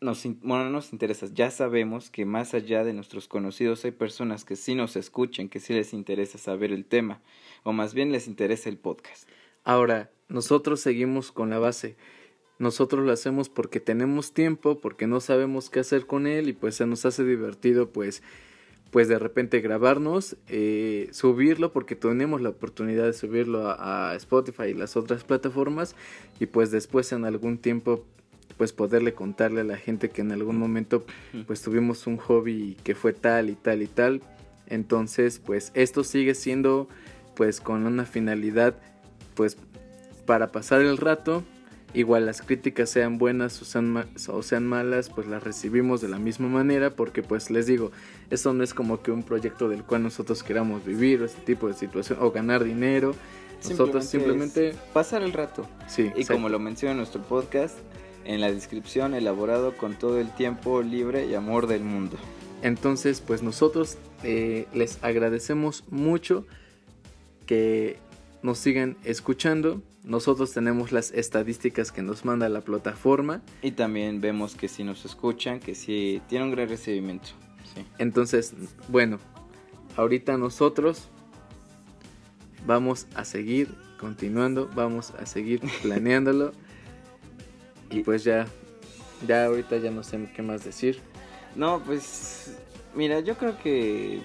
nos, 0.00 0.24
bueno, 0.24 0.64
no 0.64 0.70
nos 0.70 0.92
interesa, 0.92 1.26
ya 1.32 1.50
sabemos 1.50 2.10
que 2.10 2.24
más 2.24 2.54
allá 2.54 2.84
de 2.84 2.92
nuestros 2.92 3.28
conocidos 3.28 3.84
hay 3.84 3.90
personas 3.90 4.44
que 4.44 4.56
sí 4.56 4.74
nos 4.74 4.96
escuchan, 4.96 5.48
que 5.48 5.60
sí 5.60 5.72
les 5.72 5.92
interesa 5.92 6.38
saber 6.38 6.72
el 6.72 6.84
tema, 6.84 7.20
o 7.62 7.72
más 7.72 7.94
bien 7.94 8.12
les 8.12 8.28
interesa 8.28 8.68
el 8.68 8.78
podcast. 8.78 9.28
Ahora, 9.64 10.10
nosotros 10.28 10.80
seguimos 10.80 11.32
con 11.32 11.50
la 11.50 11.58
base. 11.58 11.96
Nosotros 12.58 13.04
lo 13.04 13.12
hacemos 13.12 13.48
porque 13.48 13.80
tenemos 13.80 14.32
tiempo, 14.32 14.80
porque 14.80 15.06
no 15.06 15.20
sabemos 15.20 15.70
qué 15.70 15.80
hacer 15.80 16.06
con 16.06 16.26
él 16.26 16.48
y 16.48 16.52
pues 16.52 16.74
se 16.74 16.86
nos 16.86 17.04
hace 17.06 17.24
divertido 17.24 17.90
pues 17.90 18.22
pues 18.90 19.08
de 19.08 19.18
repente 19.18 19.60
grabarnos, 19.60 20.36
eh, 20.48 21.08
subirlo 21.12 21.72
porque 21.72 21.94
tenemos 21.94 22.40
la 22.40 22.48
oportunidad 22.48 23.04
de 23.04 23.12
subirlo 23.12 23.68
a 23.68 24.14
Spotify 24.16 24.68
y 24.68 24.74
las 24.74 24.96
otras 24.96 25.24
plataformas 25.24 25.94
y 26.40 26.46
pues 26.46 26.70
después 26.70 27.12
en 27.12 27.26
algún 27.26 27.58
tiempo 27.58 28.06
pues 28.58 28.74
poderle 28.74 29.14
contarle 29.14 29.62
a 29.62 29.64
la 29.64 29.78
gente 29.78 30.10
que 30.10 30.20
en 30.20 30.32
algún 30.32 30.58
momento 30.58 31.06
pues 31.46 31.62
tuvimos 31.62 32.06
un 32.06 32.18
hobby 32.18 32.76
que 32.84 32.94
fue 32.94 33.14
tal 33.14 33.48
y 33.48 33.54
tal 33.54 33.80
y 33.80 33.86
tal. 33.86 34.20
Entonces 34.66 35.38
pues 35.38 35.70
esto 35.74 36.04
sigue 36.04 36.34
siendo 36.34 36.88
pues 37.34 37.60
con 37.60 37.86
una 37.86 38.04
finalidad 38.04 38.74
pues 39.34 39.56
para 40.26 40.48
pasar 40.48 40.82
el 40.82 40.98
rato 40.98 41.42
Igual 41.94 42.26
las 42.26 42.42
críticas 42.42 42.90
sean 42.90 43.16
buenas 43.16 43.62
o 43.62 43.64
sean, 43.64 44.06
o 44.28 44.42
sean 44.42 44.66
malas, 44.66 45.08
pues 45.08 45.26
las 45.26 45.42
recibimos 45.42 46.02
de 46.02 46.08
la 46.08 46.18
misma 46.18 46.46
manera 46.46 46.90
porque 46.90 47.22
pues 47.22 47.50
les 47.50 47.66
digo, 47.66 47.92
eso 48.28 48.52
no 48.52 48.62
es 48.62 48.74
como 48.74 49.00
que 49.02 49.10
un 49.10 49.22
proyecto 49.22 49.70
del 49.70 49.84
cual 49.84 50.02
nosotros 50.02 50.42
queramos 50.42 50.84
vivir 50.84 51.22
o 51.22 51.24
este 51.24 51.40
tipo 51.40 51.66
de 51.66 51.72
situación 51.72 52.18
o 52.20 52.30
ganar 52.30 52.62
dinero. 52.62 53.14
Nosotros 53.66 54.04
simplemente... 54.04 54.74
Pasar 54.92 55.22
el 55.22 55.32
rato. 55.32 55.66
Sí. 55.86 56.12
Y 56.14 56.26
como 56.26 56.50
lo 56.50 56.58
menciona 56.58 56.92
en 56.92 56.98
nuestro 56.98 57.22
podcast, 57.22 57.78
en 58.24 58.40
la 58.40 58.50
descripción, 58.50 59.14
elaborado 59.14 59.76
con 59.76 59.94
todo 59.94 60.20
el 60.20 60.30
tiempo 60.34 60.82
libre 60.82 61.26
y 61.26 61.34
amor 61.34 61.66
del 61.66 61.82
mundo. 61.82 62.16
Entonces, 62.62 63.20
pues 63.20 63.42
nosotros 63.42 63.98
eh, 64.24 64.66
les 64.74 65.02
agradecemos 65.02 65.84
mucho 65.90 66.46
que 67.46 67.98
nos 68.42 68.58
sigan 68.58 68.96
escuchando. 69.04 69.82
Nosotros 70.04 70.52
tenemos 70.52 70.92
las 70.92 71.12
estadísticas 71.12 71.92
que 71.92 72.02
nos 72.02 72.24
manda 72.24 72.48
la 72.48 72.60
plataforma. 72.60 73.42
Y 73.62 73.72
también 73.72 74.20
vemos 74.20 74.54
que 74.54 74.68
si 74.68 74.84
nos 74.84 75.04
escuchan, 75.04 75.60
que 75.60 75.74
si 75.74 76.20
tiene 76.28 76.46
un 76.46 76.50
gran 76.52 76.68
recibimiento. 76.68 77.28
Entonces, 77.98 78.54
bueno, 78.88 79.18
ahorita 79.96 80.36
nosotros 80.36 81.08
vamos 82.66 83.06
a 83.14 83.24
seguir 83.24 83.74
continuando, 83.98 84.68
vamos 84.74 85.12
a 85.12 85.26
seguir 85.26 85.60
planeándolo. 85.82 86.52
Y 87.90 88.02
pues 88.02 88.24
ya, 88.24 88.46
ya 89.26 89.46
ahorita 89.46 89.78
ya 89.78 89.90
no 89.90 90.02
sé 90.02 90.28
qué 90.34 90.42
más 90.42 90.64
decir. 90.64 91.00
No, 91.56 91.82
pues 91.84 92.58
mira, 92.94 93.20
yo 93.20 93.36
creo 93.36 93.58
que 93.58 94.20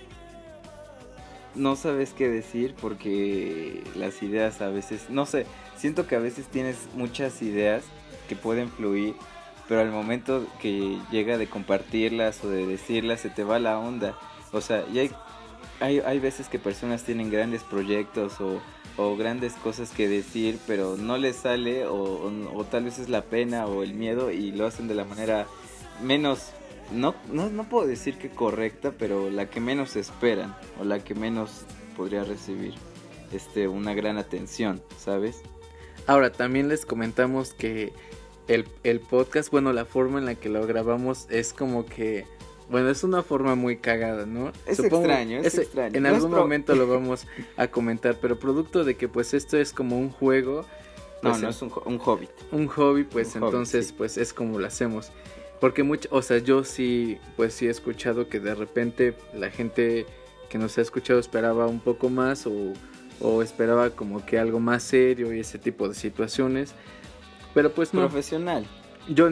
no 1.55 1.75
sabes 1.75 2.13
qué 2.13 2.29
decir 2.29 2.75
porque 2.79 3.83
las 3.95 4.21
ideas 4.23 4.61
a 4.61 4.69
veces, 4.69 5.09
no 5.09 5.25
sé, 5.25 5.45
siento 5.75 6.07
que 6.07 6.15
a 6.15 6.19
veces 6.19 6.47
tienes 6.47 6.87
muchas 6.95 7.41
ideas 7.41 7.83
que 8.27 8.35
pueden 8.35 8.69
fluir, 8.69 9.15
pero 9.67 9.81
al 9.81 9.91
momento 9.91 10.45
que 10.61 10.97
llega 11.11 11.37
de 11.37 11.47
compartirlas 11.47 12.43
o 12.43 12.49
de 12.49 12.65
decirlas 12.65 13.21
se 13.21 13.29
te 13.29 13.43
va 13.43 13.59
la 13.59 13.79
onda. 13.79 14.17
O 14.51 14.61
sea, 14.61 14.85
y 14.91 14.99
hay, 14.99 15.11
hay, 15.79 15.99
hay 15.99 16.19
veces 16.19 16.49
que 16.49 16.59
personas 16.59 17.03
tienen 17.03 17.31
grandes 17.31 17.63
proyectos 17.63 18.39
o, 18.41 18.61
o 18.97 19.15
grandes 19.15 19.53
cosas 19.53 19.89
que 19.91 20.07
decir, 20.07 20.59
pero 20.67 20.97
no 20.97 21.17
les 21.17 21.37
sale 21.37 21.85
o, 21.87 22.31
tal 22.69 22.85
vez 22.85 22.99
es 22.99 23.09
la 23.09 23.23
pena 23.23 23.65
o 23.65 23.83
el 23.83 23.93
miedo 23.93 24.31
y 24.31 24.51
lo 24.51 24.65
hacen 24.65 24.87
de 24.87 24.95
la 24.95 25.05
manera 25.05 25.47
menos 26.01 26.51
no, 26.91 27.15
no, 27.31 27.49
no 27.49 27.63
puedo 27.69 27.87
decir 27.87 28.17
que 28.17 28.29
correcta, 28.29 28.91
pero 28.97 29.29
la 29.29 29.49
que 29.49 29.59
menos 29.59 29.95
esperan 29.95 30.55
o 30.79 30.83
la 30.83 30.99
que 31.03 31.15
menos 31.15 31.65
podría 31.95 32.23
recibir 32.23 32.75
este, 33.31 33.67
una 33.67 33.93
gran 33.93 34.17
atención, 34.17 34.81
¿sabes? 34.97 35.41
Ahora, 36.05 36.31
también 36.31 36.67
les 36.67 36.85
comentamos 36.85 37.53
que 37.53 37.93
el, 38.47 38.67
el 38.83 38.99
podcast, 38.99 39.49
bueno, 39.49 39.71
la 39.73 39.85
forma 39.85 40.19
en 40.19 40.25
la 40.25 40.35
que 40.35 40.49
lo 40.49 40.67
grabamos 40.67 41.27
es 41.29 41.53
como 41.53 41.85
que 41.85 42.25
bueno, 42.73 42.89
es 42.89 43.03
una 43.03 43.21
forma 43.21 43.53
muy 43.53 43.77
cagada, 43.77 44.25
¿no? 44.25 44.51
Es 44.65 44.79
extraño, 44.79 45.41
es, 45.41 45.59
extraño. 45.59 45.95
En 45.95 46.07
algún 46.07 46.31
momento 46.31 46.73
lo 46.73 46.87
vamos 46.89 47.27
a 47.55 47.67
comentar, 47.67 48.17
pero 48.19 48.39
producto 48.39 48.83
de 48.83 48.95
que 48.95 49.07
pues 49.07 49.35
esto 49.35 49.59
es 49.59 49.71
como 49.71 49.99
un 49.99 50.09
juego. 50.09 50.65
no, 51.21 51.29
pues, 51.29 51.41
no, 51.43 51.49
es 51.49 51.61
un, 51.61 51.71
un 51.85 51.99
hobby. 51.99 52.27
Un 52.51 52.65
hobby, 52.65 53.03
pues 53.03 53.35
entonces 53.35 53.91
pues 53.91 54.17
es 54.17 54.33
como 54.33 54.57
lo 54.57 54.65
hacemos. 54.65 55.11
Porque 55.59 55.83
mucho, 55.83 56.09
o 56.11 56.23
sea, 56.23 56.39
yo 56.39 56.63
sí, 56.63 57.19
pues 57.35 57.53
sí 57.53 57.67
he 57.67 57.69
escuchado 57.69 58.27
que 58.27 58.39
de 58.39 58.55
repente 58.55 59.13
la 59.35 59.51
gente 59.51 60.07
que 60.49 60.57
nos 60.57 60.75
ha 60.79 60.81
escuchado 60.81 61.19
esperaba 61.19 61.67
un 61.67 61.79
poco 61.79 62.09
más 62.09 62.47
o, 62.47 62.73
o 63.21 63.43
esperaba 63.43 63.91
como 63.91 64.25
que 64.25 64.39
algo 64.39 64.59
más 64.59 64.81
serio 64.81 65.31
y 65.31 65.41
ese 65.41 65.59
tipo 65.59 65.87
de 65.87 65.93
situaciones. 65.93 66.73
Pero 67.53 67.71
pues 67.71 67.93
no. 67.93 68.01
Profesional. 68.01 68.65
Yo, 69.09 69.29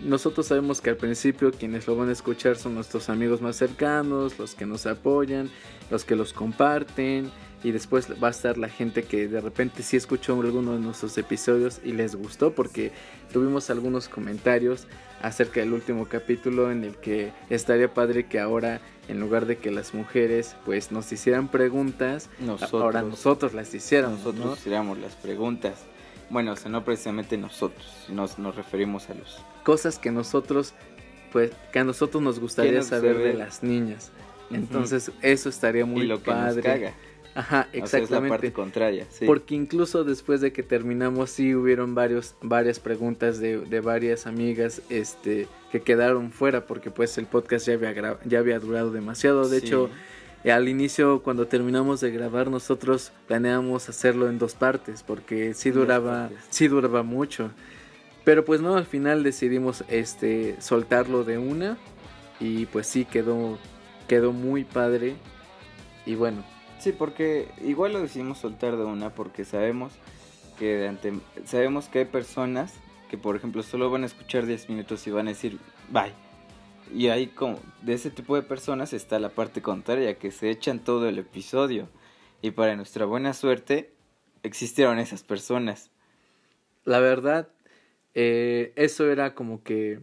nosotros 0.00 0.46
sabemos 0.46 0.80
que 0.80 0.90
al 0.90 0.96
principio 0.96 1.52
quienes 1.52 1.86
lo 1.86 1.96
van 1.96 2.08
a 2.08 2.12
escuchar 2.12 2.56
son 2.56 2.74
nuestros 2.74 3.08
amigos 3.08 3.40
más 3.40 3.56
cercanos, 3.56 4.38
los 4.38 4.54
que 4.54 4.66
nos 4.66 4.86
apoyan, 4.86 5.50
los 5.90 6.04
que 6.04 6.16
los 6.16 6.32
comparten 6.32 7.30
y 7.62 7.72
después 7.72 8.08
va 8.22 8.28
a 8.28 8.30
estar 8.30 8.58
la 8.58 8.68
gente 8.68 9.04
que 9.04 9.26
de 9.26 9.40
repente 9.40 9.82
sí 9.82 9.96
escuchó 9.96 10.38
alguno 10.40 10.72
de 10.72 10.80
nuestros 10.80 11.16
episodios 11.16 11.80
y 11.82 11.92
les 11.92 12.14
gustó 12.14 12.54
porque 12.54 12.92
tuvimos 13.32 13.70
algunos 13.70 14.08
comentarios 14.08 14.86
acerca 15.22 15.60
del 15.60 15.72
último 15.72 16.06
capítulo 16.06 16.70
en 16.70 16.84
el 16.84 16.96
que 16.96 17.32
estaría 17.48 17.92
padre 17.92 18.26
que 18.26 18.38
ahora 18.38 18.82
en 19.08 19.18
lugar 19.18 19.46
de 19.46 19.56
que 19.56 19.70
las 19.70 19.94
mujeres 19.94 20.56
pues 20.66 20.92
nos 20.92 21.10
hicieran 21.10 21.48
preguntas, 21.48 22.28
ahora 22.72 23.02
nosotros 23.02 23.54
las 23.54 23.72
hiciéramos. 23.74 24.18
Nosotros 24.18 24.58
hiciéramos 24.58 24.98
las 24.98 25.14
preguntas. 25.14 25.86
Bueno, 26.30 26.52
o 26.52 26.56
sea, 26.56 26.70
no 26.70 26.84
precisamente 26.84 27.36
nosotros, 27.36 28.06
nos, 28.08 28.38
nos 28.38 28.56
referimos 28.56 29.10
a 29.10 29.14
los... 29.14 29.44
Cosas 29.62 29.98
que 29.98 30.10
nosotros, 30.10 30.74
pues, 31.32 31.52
que 31.72 31.78
a 31.78 31.84
nosotros 31.84 32.22
nos 32.22 32.40
gustaría 32.40 32.82
saber 32.82 33.18
de 33.18 33.34
las 33.34 33.62
niñas. 33.62 34.10
Entonces, 34.50 35.10
eso 35.22 35.48
estaría 35.48 35.86
muy 35.86 36.02
y 36.02 36.06
lo 36.06 36.20
padre. 36.20 36.62
Que 36.62 36.68
nos 36.68 36.78
caga. 36.78 36.94
Ajá, 37.34 37.68
exactamente. 37.72 38.22
la 38.22 38.28
parte 38.28 38.52
contraria, 38.52 39.06
Porque 39.26 39.56
incluso 39.56 40.04
después 40.04 40.40
de 40.40 40.52
que 40.52 40.62
terminamos 40.62 41.30
sí 41.30 41.54
hubieron 41.54 41.94
varios, 41.94 42.36
varias 42.42 42.78
preguntas 42.78 43.40
de, 43.40 43.58
de, 43.58 43.80
varias 43.80 44.26
amigas 44.26 44.82
este, 44.88 45.48
que 45.72 45.80
quedaron 45.80 46.30
fuera 46.30 46.66
porque 46.66 46.92
pues 46.92 47.18
el 47.18 47.26
podcast 47.26 47.66
ya 47.66 47.74
había, 47.74 48.18
ya 48.24 48.38
había 48.38 48.60
durado 48.60 48.92
demasiado. 48.92 49.48
De 49.48 49.58
hecho, 49.58 49.90
al 50.50 50.68
inicio 50.68 51.22
cuando 51.22 51.46
terminamos 51.46 52.00
de 52.00 52.10
grabar 52.10 52.50
nosotros 52.50 53.12
planeamos 53.26 53.88
hacerlo 53.88 54.28
en 54.28 54.38
dos 54.38 54.54
partes 54.54 55.02
porque 55.02 55.54
sí 55.54 55.70
duraba, 55.70 56.30
sí 56.50 56.68
duraba 56.68 57.02
mucho. 57.02 57.50
Pero 58.24 58.44
pues 58.44 58.60
no, 58.60 58.76
al 58.76 58.86
final 58.86 59.22
decidimos 59.22 59.84
este, 59.88 60.60
soltarlo 60.60 61.24
de 61.24 61.38
una 61.38 61.78
y 62.40 62.66
pues 62.66 62.86
sí 62.86 63.04
quedó, 63.04 63.58
quedó 64.08 64.32
muy 64.32 64.64
padre. 64.64 65.16
Y 66.06 66.14
bueno, 66.14 66.44
Sí, 66.84 66.92
porque 66.92 67.48
igual 67.62 67.94
lo 67.94 68.00
decidimos 68.02 68.36
soltar 68.36 68.76
de 68.76 68.84
una 68.84 69.08
porque 69.08 69.46
sabemos 69.46 69.94
que 70.58 70.76
de 70.76 70.88
ante, 70.88 71.14
sabemos 71.46 71.86
que 71.86 72.00
hay 72.00 72.04
personas 72.04 72.74
que 73.08 73.16
por 73.16 73.36
ejemplo 73.36 73.62
solo 73.62 73.88
van 73.88 74.02
a 74.02 74.06
escuchar 74.06 74.44
10 74.44 74.68
minutos 74.68 75.06
y 75.06 75.10
van 75.10 75.28
a 75.28 75.30
decir 75.30 75.58
bye. 75.90 76.23
Y 76.92 77.08
ahí 77.08 77.28
como 77.28 77.60
de 77.82 77.94
ese 77.94 78.10
tipo 78.10 78.36
de 78.36 78.42
personas 78.42 78.92
está 78.92 79.18
la 79.18 79.30
parte 79.30 79.62
contraria, 79.62 80.18
que 80.18 80.30
se 80.30 80.50
echan 80.50 80.78
todo 80.78 81.08
el 81.08 81.18
episodio. 81.18 81.88
Y 82.42 82.50
para 82.50 82.76
nuestra 82.76 83.06
buena 83.06 83.32
suerte 83.32 83.92
existieron 84.42 84.98
esas 84.98 85.22
personas. 85.22 85.90
La 86.84 86.98
verdad, 87.00 87.48
eh, 88.14 88.72
eso 88.76 89.10
era 89.10 89.34
como 89.34 89.62
que 89.62 90.00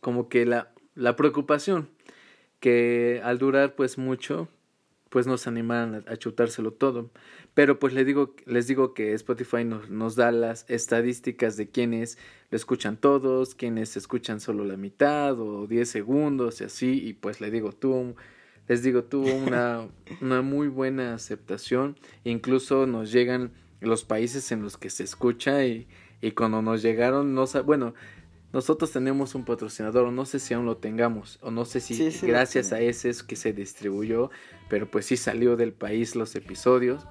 como 0.00 0.28
que 0.28 0.44
la, 0.44 0.72
la 0.94 1.14
preocupación 1.14 1.88
que 2.60 3.20
al 3.24 3.38
durar 3.38 3.74
pues 3.74 3.98
mucho 3.98 4.48
pues 5.08 5.26
nos 5.26 5.46
animaran 5.46 6.04
a, 6.08 6.16
chutárselo 6.16 6.72
todo. 6.72 7.10
Pero 7.54 7.78
pues 7.78 7.92
les 7.92 8.06
digo, 8.06 8.34
les 8.46 8.66
digo 8.66 8.94
que 8.94 9.12
Spotify 9.12 9.64
nos, 9.64 9.90
nos 9.90 10.16
da 10.16 10.32
las 10.32 10.64
estadísticas 10.70 11.56
de 11.56 11.68
quienes 11.68 12.16
lo 12.50 12.56
escuchan 12.56 12.96
todos, 12.96 13.54
quienes 13.54 13.96
escuchan 13.96 14.40
solo 14.40 14.64
la 14.64 14.76
mitad 14.76 15.38
o 15.38 15.66
10 15.66 15.88
segundos 15.88 16.60
y 16.60 16.64
así. 16.64 17.06
Y 17.06 17.12
pues 17.12 17.40
les 17.42 17.52
digo, 17.52 17.72
tuvo, 17.72 18.14
les 18.68 18.82
digo, 18.82 19.04
tuvo 19.04 19.34
una, 19.34 19.86
una 20.22 20.40
muy 20.40 20.68
buena 20.68 21.14
aceptación. 21.14 21.98
Incluso 22.24 22.86
nos 22.86 23.12
llegan 23.12 23.52
los 23.80 24.04
países 24.04 24.50
en 24.52 24.62
los 24.62 24.78
que 24.78 24.88
se 24.88 25.04
escucha 25.04 25.66
y, 25.66 25.86
y 26.22 26.30
cuando 26.32 26.62
nos 26.62 26.80
llegaron, 26.80 27.34
no 27.34 27.44
bueno, 27.64 27.94
nosotros 28.52 28.92
tenemos 28.92 29.34
un 29.34 29.44
patrocinador, 29.44 30.12
no 30.12 30.24
sé 30.26 30.38
si 30.38 30.54
aún 30.54 30.66
lo 30.66 30.76
tengamos, 30.76 31.38
o 31.40 31.50
no 31.50 31.64
sé 31.64 31.80
si 31.80 32.10
gracias 32.26 32.72
a 32.72 32.80
ese 32.80 33.08
es 33.08 33.22
que 33.22 33.34
se 33.34 33.54
distribuyó, 33.54 34.30
pero 34.68 34.90
pues 34.90 35.06
sí 35.06 35.16
salió 35.16 35.56
del 35.56 35.72
país 35.72 36.14
los 36.16 36.34
episodios. 36.36 37.06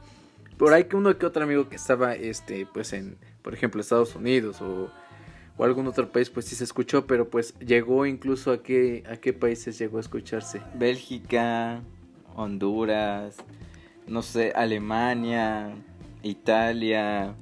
Por 0.58 0.74
ahí 0.74 0.86
que 0.86 0.96
uno 0.96 1.17
que 1.17 1.25
otro 1.25 1.43
amigo 1.43 1.70
que 1.70 1.75
estaba, 1.75 2.15
este, 2.15 2.67
pues 2.72 2.93
en, 2.93 3.17
por 3.41 3.53
ejemplo, 3.53 3.81
Estados 3.81 4.15
Unidos 4.15 4.62
o, 4.62 4.91
o 5.58 5.63
algún 5.63 5.88
otro 5.88 6.12
país, 6.12 6.29
pues 6.29 6.46
sí 6.46 6.55
se 6.55 6.63
escuchó, 6.63 7.08
pero 7.08 7.29
pues 7.29 7.58
llegó 7.60 8.05
incluso 8.05 8.51
a 8.51 8.62
qué, 8.62 9.03
a 9.10 9.17
qué 9.17 9.34
países 9.34 9.77
llegó 9.79 9.98
a 9.98 10.01
escucharse. 10.01 10.62
Bélgica, 10.75 11.81
Honduras, 12.36 13.38
no 14.08 14.22
sé, 14.22 14.53
Alemania, 14.55 15.74
Italia, 16.22 17.36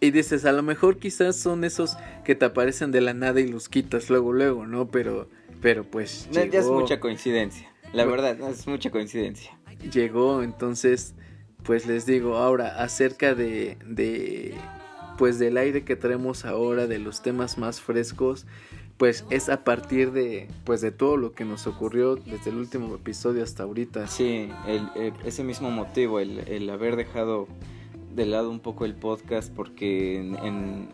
y 0.00 0.10
dices, 0.10 0.46
a 0.46 0.52
lo 0.52 0.62
mejor 0.62 0.98
quizás 0.98 1.36
son 1.36 1.62
esos 1.62 1.96
que 2.24 2.34
te 2.34 2.46
aparecen 2.46 2.90
de 2.90 3.02
la 3.02 3.12
nada 3.12 3.40
y 3.40 3.46
los 3.46 3.68
quitas 3.68 4.08
luego, 4.08 4.32
luego, 4.32 4.66
¿no? 4.66 4.88
Pero, 4.88 5.28
pero 5.60 5.84
pues. 5.84 6.26
Ya 6.32 6.42
es 6.42 6.66
mucha 6.66 6.98
coincidencia. 7.00 7.70
La 7.92 8.06
verdad, 8.06 8.38
es 8.48 8.66
mucha 8.66 8.90
coincidencia. 8.90 9.58
Llegó, 9.92 10.42
entonces, 10.42 11.14
pues 11.64 11.86
les 11.86 12.06
digo, 12.06 12.36
ahora, 12.36 12.82
acerca 12.82 13.34
de, 13.34 13.76
de. 13.86 14.54
Pues 15.18 15.38
del 15.38 15.58
aire 15.58 15.84
que 15.84 15.96
traemos 15.96 16.44
ahora, 16.44 16.86
de 16.86 16.98
los 16.98 17.20
temas 17.20 17.58
más 17.58 17.80
frescos, 17.80 18.46
pues 18.96 19.24
es 19.28 19.48
a 19.50 19.64
partir 19.64 20.12
de 20.12 20.48
pues 20.64 20.80
de 20.80 20.92
todo 20.92 21.16
lo 21.18 21.32
que 21.32 21.44
nos 21.44 21.66
ocurrió 21.66 22.16
desde 22.16 22.50
el 22.50 22.56
último 22.56 22.94
episodio 22.94 23.42
hasta 23.42 23.64
ahorita. 23.64 24.06
Sí, 24.06 24.48
el, 24.66 25.12
ese 25.24 25.44
mismo 25.44 25.70
motivo, 25.70 26.20
el, 26.20 26.38
el 26.48 26.70
haber 26.70 26.96
dejado 26.96 27.48
de 28.14 28.26
lado 28.26 28.50
un 28.50 28.60
poco 28.60 28.84
el 28.84 28.94
podcast 28.94 29.52
porque 29.54 30.18
en, 30.18 30.88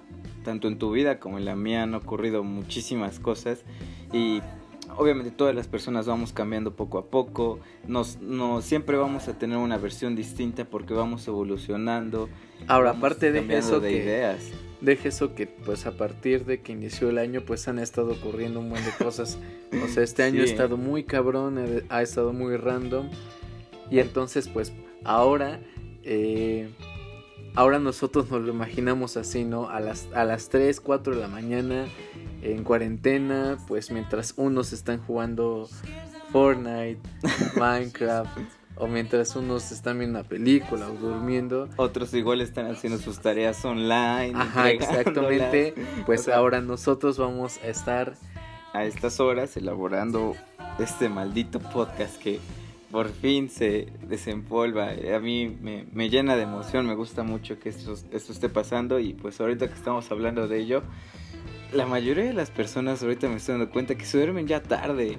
tanto 0.44 0.68
en 0.68 0.78
tu 0.78 0.92
vida 0.92 1.18
como 1.18 1.38
en 1.38 1.44
la 1.44 1.56
mía 1.56 1.82
han 1.82 1.94
ocurrido 1.94 2.44
muchísimas 2.44 3.18
cosas 3.18 3.64
y 4.12 4.40
obviamente 4.96 5.30
todas 5.30 5.54
las 5.54 5.68
personas 5.68 6.06
vamos 6.06 6.32
cambiando 6.32 6.74
poco 6.74 6.98
a 6.98 7.06
poco, 7.06 7.60
nos, 7.86 8.18
no, 8.20 8.62
siempre 8.62 8.96
vamos 8.96 9.28
a 9.28 9.38
tener 9.38 9.58
una 9.58 9.78
versión 9.78 10.16
distinta 10.16 10.64
porque 10.64 10.94
vamos 10.94 11.26
evolucionando. 11.28 12.28
Ahora, 12.66 12.90
aparte 12.90 13.32
de 13.32 13.56
eso 13.56 13.80
de 13.80 13.90
que, 13.90 13.96
ideas. 13.96 14.40
Deje 14.80 15.08
eso 15.08 15.34
que 15.34 15.46
pues 15.46 15.86
a 15.86 15.96
partir 15.96 16.44
de 16.44 16.60
que 16.60 16.72
inició 16.72 17.08
el 17.08 17.18
año 17.18 17.42
pues 17.46 17.66
han 17.68 17.78
estado 17.78 18.12
ocurriendo 18.12 18.60
un 18.60 18.70
buen 18.70 18.84
de 18.84 18.92
cosas. 18.92 19.38
O 19.84 19.88
sea, 19.88 20.02
este 20.02 20.22
año 20.22 20.42
ha 20.42 20.44
estado 20.44 20.76
muy 20.76 21.04
cabrón, 21.04 21.84
ha 21.88 22.02
estado 22.02 22.32
muy 22.32 22.56
random. 22.56 23.08
Y 23.90 24.00
entonces 24.00 24.48
pues 24.48 24.72
ahora... 25.04 25.60
Eh, 26.08 26.68
ahora 27.56 27.78
nosotros 27.78 28.30
nos 28.30 28.42
lo 28.42 28.52
imaginamos 28.52 29.16
así, 29.16 29.44
¿no? 29.44 29.68
A 29.68 29.80
las, 29.80 30.08
a 30.14 30.24
las 30.24 30.48
3, 30.50 30.80
4 30.80 31.14
de 31.16 31.20
la 31.20 31.28
mañana 31.28 31.86
en 32.42 32.62
cuarentena, 32.62 33.58
pues 33.66 33.90
mientras 33.90 34.34
unos 34.36 34.72
están 34.72 35.00
jugando 35.00 35.68
Fortnite, 36.30 37.00
Minecraft, 37.56 38.38
o 38.76 38.86
mientras 38.86 39.34
unos 39.34 39.72
están 39.72 39.98
viendo 39.98 40.20
una 40.20 40.28
película 40.28 40.88
o 40.88 40.92
durmiendo. 40.92 41.68
Otros 41.76 42.12
igual 42.14 42.42
están 42.42 42.66
haciendo 42.66 42.98
sus 42.98 43.20
tareas 43.20 43.64
online. 43.64 44.32
Ajá, 44.34 44.70
exactamente. 44.70 45.74
Pues 46.06 46.28
ahora 46.28 46.60
nosotros 46.60 47.18
vamos 47.18 47.58
a 47.64 47.68
estar 47.68 48.14
a 48.72 48.84
estas 48.84 49.18
horas 49.18 49.56
elaborando 49.56 50.34
este 50.78 51.08
maldito 51.08 51.58
podcast 51.58 52.20
que 52.20 52.38
por 52.96 53.10
fin 53.10 53.50
se 53.50 53.88
desempolva. 54.08 54.88
A 55.14 55.20
mí 55.20 55.54
me, 55.60 55.84
me 55.92 56.08
llena 56.08 56.34
de 56.34 56.44
emoción, 56.44 56.86
me 56.86 56.94
gusta 56.94 57.22
mucho 57.22 57.58
que 57.58 57.68
esto, 57.68 57.92
esto 58.10 58.32
esté 58.32 58.48
pasando 58.48 58.98
y 58.98 59.12
pues 59.12 59.38
ahorita 59.38 59.68
que 59.68 59.74
estamos 59.74 60.10
hablando 60.10 60.48
de 60.48 60.60
ello, 60.60 60.82
la 61.74 61.84
mayoría 61.84 62.24
de 62.24 62.32
las 62.32 62.50
personas 62.50 63.02
ahorita 63.02 63.28
me 63.28 63.36
estoy 63.36 63.58
dando 63.58 63.70
cuenta 63.70 63.96
que 63.96 64.06
se 64.06 64.16
duermen 64.16 64.46
ya 64.46 64.62
tarde. 64.62 65.18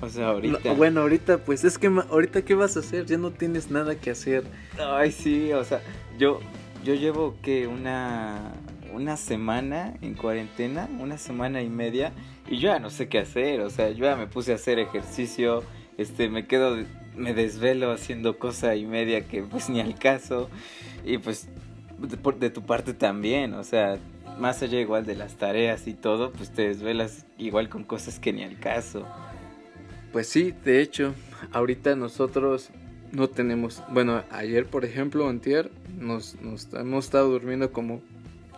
O 0.00 0.08
sea, 0.08 0.30
ahorita. 0.30 0.72
bueno, 0.72 1.02
ahorita 1.02 1.38
pues 1.38 1.62
es 1.62 1.78
que 1.78 1.86
ahorita 1.86 2.42
qué 2.42 2.56
vas 2.56 2.76
a 2.76 2.80
hacer, 2.80 3.06
ya 3.06 3.18
no 3.18 3.30
tienes 3.30 3.70
nada 3.70 3.94
que 3.94 4.10
hacer. 4.10 4.42
Ay, 4.76 5.12
sí, 5.12 5.52
o 5.52 5.62
sea, 5.62 5.80
yo 6.18 6.40
yo 6.82 6.94
llevo 6.94 7.36
que 7.40 7.68
una 7.68 8.52
una 8.92 9.16
semana 9.16 9.94
en 10.02 10.14
cuarentena, 10.14 10.88
una 10.98 11.18
semana 11.18 11.62
y 11.62 11.68
media 11.68 12.12
y 12.48 12.58
yo 12.58 12.70
ya 12.70 12.80
no 12.80 12.90
sé 12.90 13.08
qué 13.08 13.20
hacer, 13.20 13.60
o 13.60 13.70
sea, 13.70 13.90
yo 13.90 14.06
ya 14.06 14.16
me 14.16 14.26
puse 14.26 14.50
a 14.50 14.56
hacer 14.56 14.80
ejercicio, 14.80 15.62
este 15.98 16.28
me 16.28 16.48
quedo 16.48 16.84
me 17.16 17.34
desvelo 17.34 17.92
haciendo 17.92 18.38
cosa 18.38 18.74
y 18.74 18.86
media 18.86 19.26
que 19.26 19.42
pues 19.42 19.68
ni 19.68 19.80
al 19.80 19.98
caso 19.98 20.48
y 21.04 21.18
pues 21.18 21.48
de, 21.98 22.32
de 22.38 22.50
tu 22.50 22.62
parte 22.62 22.94
también, 22.94 23.54
o 23.54 23.64
sea, 23.64 23.98
más 24.38 24.62
allá 24.62 24.80
igual 24.80 25.06
de 25.06 25.14
las 25.14 25.36
tareas 25.36 25.86
y 25.86 25.94
todo, 25.94 26.32
pues 26.32 26.50
te 26.50 26.68
desvelas 26.68 27.26
igual 27.38 27.68
con 27.68 27.84
cosas 27.84 28.18
que 28.18 28.32
ni 28.32 28.42
al 28.42 28.58
caso. 28.58 29.06
Pues 30.12 30.28
sí, 30.28 30.54
de 30.64 30.80
hecho, 30.80 31.14
ahorita 31.52 31.96
nosotros 31.96 32.70
no 33.12 33.28
tenemos, 33.28 33.82
bueno, 33.90 34.22
ayer 34.30 34.66
por 34.66 34.84
ejemplo, 34.84 35.28
antier, 35.28 35.70
nos, 35.98 36.40
nos 36.40 36.68
hemos 36.74 37.04
estado 37.04 37.30
durmiendo 37.30 37.72
como, 37.72 38.00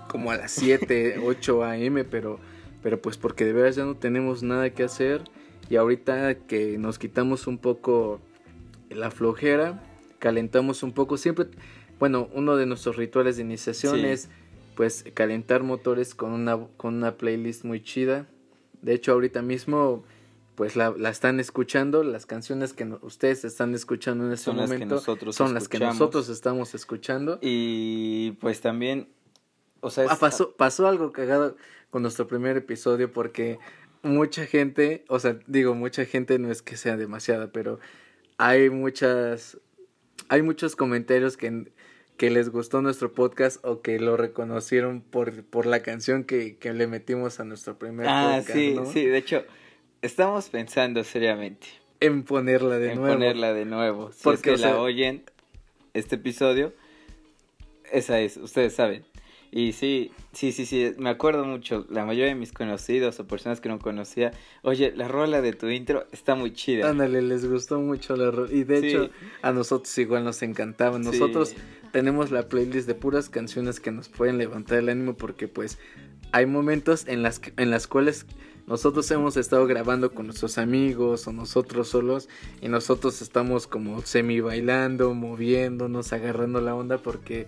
como 0.08 0.30
a 0.30 0.36
las 0.36 0.52
7, 0.52 1.20
8 1.24 1.64
a.m., 1.64 2.04
pero, 2.04 2.38
pero 2.82 3.00
pues 3.00 3.16
porque 3.16 3.44
de 3.44 3.52
verdad 3.52 3.76
ya 3.76 3.84
no 3.84 3.96
tenemos 3.96 4.42
nada 4.42 4.70
que 4.70 4.84
hacer 4.84 5.22
y 5.70 5.76
ahorita 5.76 6.34
que 6.34 6.78
nos 6.78 6.98
quitamos 6.98 7.46
un 7.46 7.58
poco 7.58 8.20
la 8.94 9.10
flojera, 9.10 9.82
calentamos 10.18 10.82
un 10.82 10.92
poco, 10.92 11.16
siempre, 11.16 11.46
bueno, 11.98 12.28
uno 12.32 12.56
de 12.56 12.66
nuestros 12.66 12.96
rituales 12.96 13.36
de 13.36 13.42
iniciación 13.42 14.00
es 14.00 14.28
pues 14.74 15.04
calentar 15.14 15.62
motores 15.62 16.14
con 16.14 16.32
una, 16.32 16.58
con 16.76 16.94
una 16.94 17.16
playlist 17.16 17.64
muy 17.64 17.82
chida. 17.82 18.26
De 18.82 18.94
hecho, 18.94 19.12
ahorita 19.12 19.42
mismo 19.42 20.04
pues 20.54 20.76
la, 20.76 20.94
la 20.96 21.10
están 21.10 21.40
escuchando, 21.40 22.04
las 22.04 22.26
canciones 22.26 22.72
que 22.72 22.84
ustedes 23.02 23.44
están 23.44 23.74
escuchando 23.74 24.26
en 24.26 24.32
este 24.32 24.44
son 24.44 24.56
momento 24.56 25.00
son 25.32 25.54
las 25.54 25.68
que 25.68 25.78
nosotros 25.78 26.28
estamos 26.28 26.74
escuchando. 26.74 27.38
Y 27.40 28.32
pues 28.40 28.60
también, 28.60 29.08
o 29.80 29.90
sea... 29.90 30.06
Ah, 30.08 30.16
pasó, 30.18 30.52
pasó 30.52 30.86
algo 30.86 31.12
cagado 31.12 31.56
con 31.90 32.02
nuestro 32.02 32.26
primer 32.26 32.56
episodio 32.56 33.12
porque 33.12 33.58
mucha 34.02 34.46
gente, 34.46 35.04
o 35.08 35.18
sea, 35.18 35.38
digo, 35.46 35.74
mucha 35.74 36.04
gente 36.04 36.38
no 36.38 36.50
es 36.50 36.62
que 36.62 36.76
sea 36.76 36.96
demasiada, 36.96 37.50
pero 37.50 37.80
hay 38.38 38.70
muchas, 38.70 39.58
hay 40.28 40.42
muchos 40.42 40.76
comentarios 40.76 41.36
que 41.36 41.72
que 42.16 42.30
les 42.30 42.48
gustó 42.50 42.80
nuestro 42.80 43.12
podcast 43.12 43.64
o 43.64 43.82
que 43.82 43.98
lo 43.98 44.16
reconocieron 44.16 45.00
por, 45.00 45.44
por 45.44 45.66
la 45.66 45.80
canción 45.80 46.24
que, 46.24 46.56
que 46.56 46.72
le 46.72 46.86
metimos 46.86 47.40
a 47.40 47.44
nuestro 47.44 47.78
primer 47.78 48.06
ah, 48.08 48.36
podcast. 48.36 48.50
Ah, 48.50 48.52
sí, 48.52 48.78
sí, 48.92 49.04
de 49.06 49.18
hecho, 49.18 49.44
estamos 50.02 50.48
pensando 50.48 51.02
seriamente. 51.02 51.66
En 52.00 52.22
ponerla 52.22 52.78
de 52.78 52.94
nuevo. 52.94 53.08
En 53.08 53.14
ponerla 53.14 53.52
de 53.52 53.64
nuevo. 53.64 54.12
Si 54.12 54.22
Porque 54.22 54.52
es 54.52 54.60
que 54.60 54.66
la 54.66 54.78
oyen, 54.80 55.24
este 55.92 56.16
episodio, 56.16 56.72
esa 57.90 58.20
es, 58.20 58.36
ustedes 58.36 58.74
saben. 58.74 59.04
Y 59.56 59.70
sí, 59.70 60.10
sí, 60.32 60.50
sí, 60.50 60.66
sí, 60.66 60.94
me 60.98 61.10
acuerdo 61.10 61.44
mucho, 61.44 61.86
la 61.88 62.04
mayoría 62.04 62.26
de 62.26 62.34
mis 62.34 62.50
conocidos 62.50 63.20
o 63.20 63.26
personas 63.28 63.60
que 63.60 63.68
no 63.68 63.78
conocía, 63.78 64.32
oye, 64.62 64.92
la 64.96 65.06
rola 65.06 65.42
de 65.42 65.52
tu 65.52 65.68
intro 65.68 66.08
está 66.10 66.34
muy 66.34 66.52
chida. 66.52 66.90
Ándale, 66.90 67.22
les 67.22 67.48
gustó 67.48 67.78
mucho 67.78 68.16
la 68.16 68.32
rola. 68.32 68.52
Y 68.52 68.64
de 68.64 68.78
hecho, 68.78 69.10
a 69.42 69.52
nosotros 69.52 69.96
igual 69.98 70.24
nos 70.24 70.42
encantaba. 70.42 70.98
Nosotros 70.98 71.54
tenemos 71.92 72.32
la 72.32 72.48
playlist 72.48 72.88
de 72.88 72.96
puras 72.96 73.28
canciones 73.28 73.78
que 73.78 73.92
nos 73.92 74.08
pueden 74.08 74.38
levantar 74.38 74.78
el 74.78 74.88
ánimo 74.88 75.14
porque 75.14 75.46
pues 75.46 75.78
hay 76.32 76.46
momentos 76.46 77.06
en 77.06 77.22
las, 77.22 77.40
en 77.56 77.70
las 77.70 77.86
cuales 77.86 78.26
nosotros 78.66 79.08
hemos 79.12 79.36
estado 79.36 79.68
grabando 79.68 80.14
con 80.14 80.26
nuestros 80.26 80.58
amigos 80.58 81.28
o 81.28 81.32
nosotros 81.32 81.86
solos 81.86 82.28
y 82.60 82.66
nosotros 82.66 83.22
estamos 83.22 83.68
como 83.68 84.02
semi 84.02 84.40
bailando, 84.40 85.14
moviéndonos, 85.14 86.12
agarrando 86.12 86.60
la 86.60 86.74
onda 86.74 86.98
porque 86.98 87.46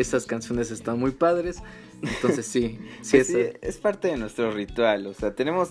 esas 0.00 0.26
canciones 0.26 0.70
están 0.70 0.98
muy 0.98 1.12
padres. 1.12 1.58
Entonces 2.02 2.46
sí, 2.46 2.78
sí, 3.02 3.18
pues 3.18 3.30
es, 3.30 3.56
es 3.60 3.76
parte 3.78 4.08
de 4.08 4.16
nuestro 4.16 4.50
ritual, 4.50 5.06
o 5.06 5.14
sea, 5.14 5.34
tenemos, 5.34 5.70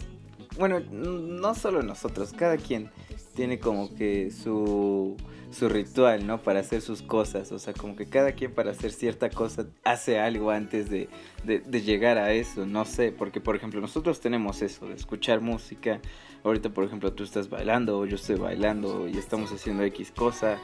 bueno, 0.58 0.80
no 0.80 1.56
solo 1.56 1.84
nosotros, 1.84 2.34
cada 2.34 2.58
quien 2.58 2.90
tiene 3.34 3.60
como 3.60 3.93
que 3.96 4.32
su 4.32 5.17
su 5.54 5.69
ritual, 5.69 6.26
¿no? 6.26 6.41
Para 6.41 6.60
hacer 6.60 6.82
sus 6.82 7.02
cosas, 7.02 7.52
o 7.52 7.60
sea, 7.60 7.74
como 7.74 7.96
que 7.96 8.08
cada 8.08 8.34
quien 8.34 8.52
para 8.52 8.72
hacer 8.72 8.91
cierta 8.91 9.30
cosa 9.30 9.67
hace 9.84 10.19
algo 10.19 10.50
antes 10.50 10.89
de, 10.89 11.10
de, 11.46 11.82
llegar 11.82 12.17
a 12.17 12.32
eso, 12.32 12.65
no 12.65 12.86
sé, 12.86 13.12
porque 13.12 13.39
por 13.39 13.56
ejemplo 13.56 13.80
nosotros 13.80 14.19
tenemos 14.19 14.62
eso, 14.62 14.88
de 14.88 14.96
escuchar 14.96 15.41
música, 15.41 16.02
ahorita 16.43 16.72
por 16.72 16.86
ejemplo 16.86 17.13
tú 17.13 17.24
estás 17.24 17.50
bailando 17.50 18.06
yo 18.06 18.15
estoy 18.15 18.36
bailando 18.36 19.08
y 19.08 19.17
estamos 19.17 19.52
haciendo 19.52 19.84
X 19.84 20.12
cosa 20.12 20.58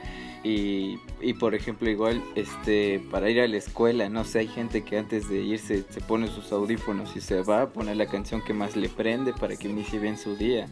y, 0.44 0.98
y 1.22 1.34
por 1.34 1.56
ejemplo 1.56 1.90
igual 1.90 2.22
este 2.36 3.00
para 3.12 3.30
ir 3.30 3.40
a 3.42 3.48
la 3.48 3.58
escuela, 3.58 4.10
no 4.10 4.24
sé, 4.24 4.40
hay 4.40 4.48
gente 4.48 4.84
que 4.84 4.98
antes 4.98 5.30
de 5.30 5.42
irse 5.42 5.86
se 5.88 6.02
pone 6.02 6.28
sus 6.28 6.52
audífonos 6.52 7.16
y 7.16 7.22
se 7.22 7.42
va 7.42 7.62
a 7.64 7.70
poner 7.70 7.98
la 7.98 8.08
canción 8.08 8.42
que 8.42 8.54
más 8.54 8.76
le 8.76 8.90
prende 8.90 9.34
para 9.34 9.56
que 9.56 9.70
inicie 9.70 10.00
bien 10.00 10.18
su 10.18 10.36
día. 10.36 10.68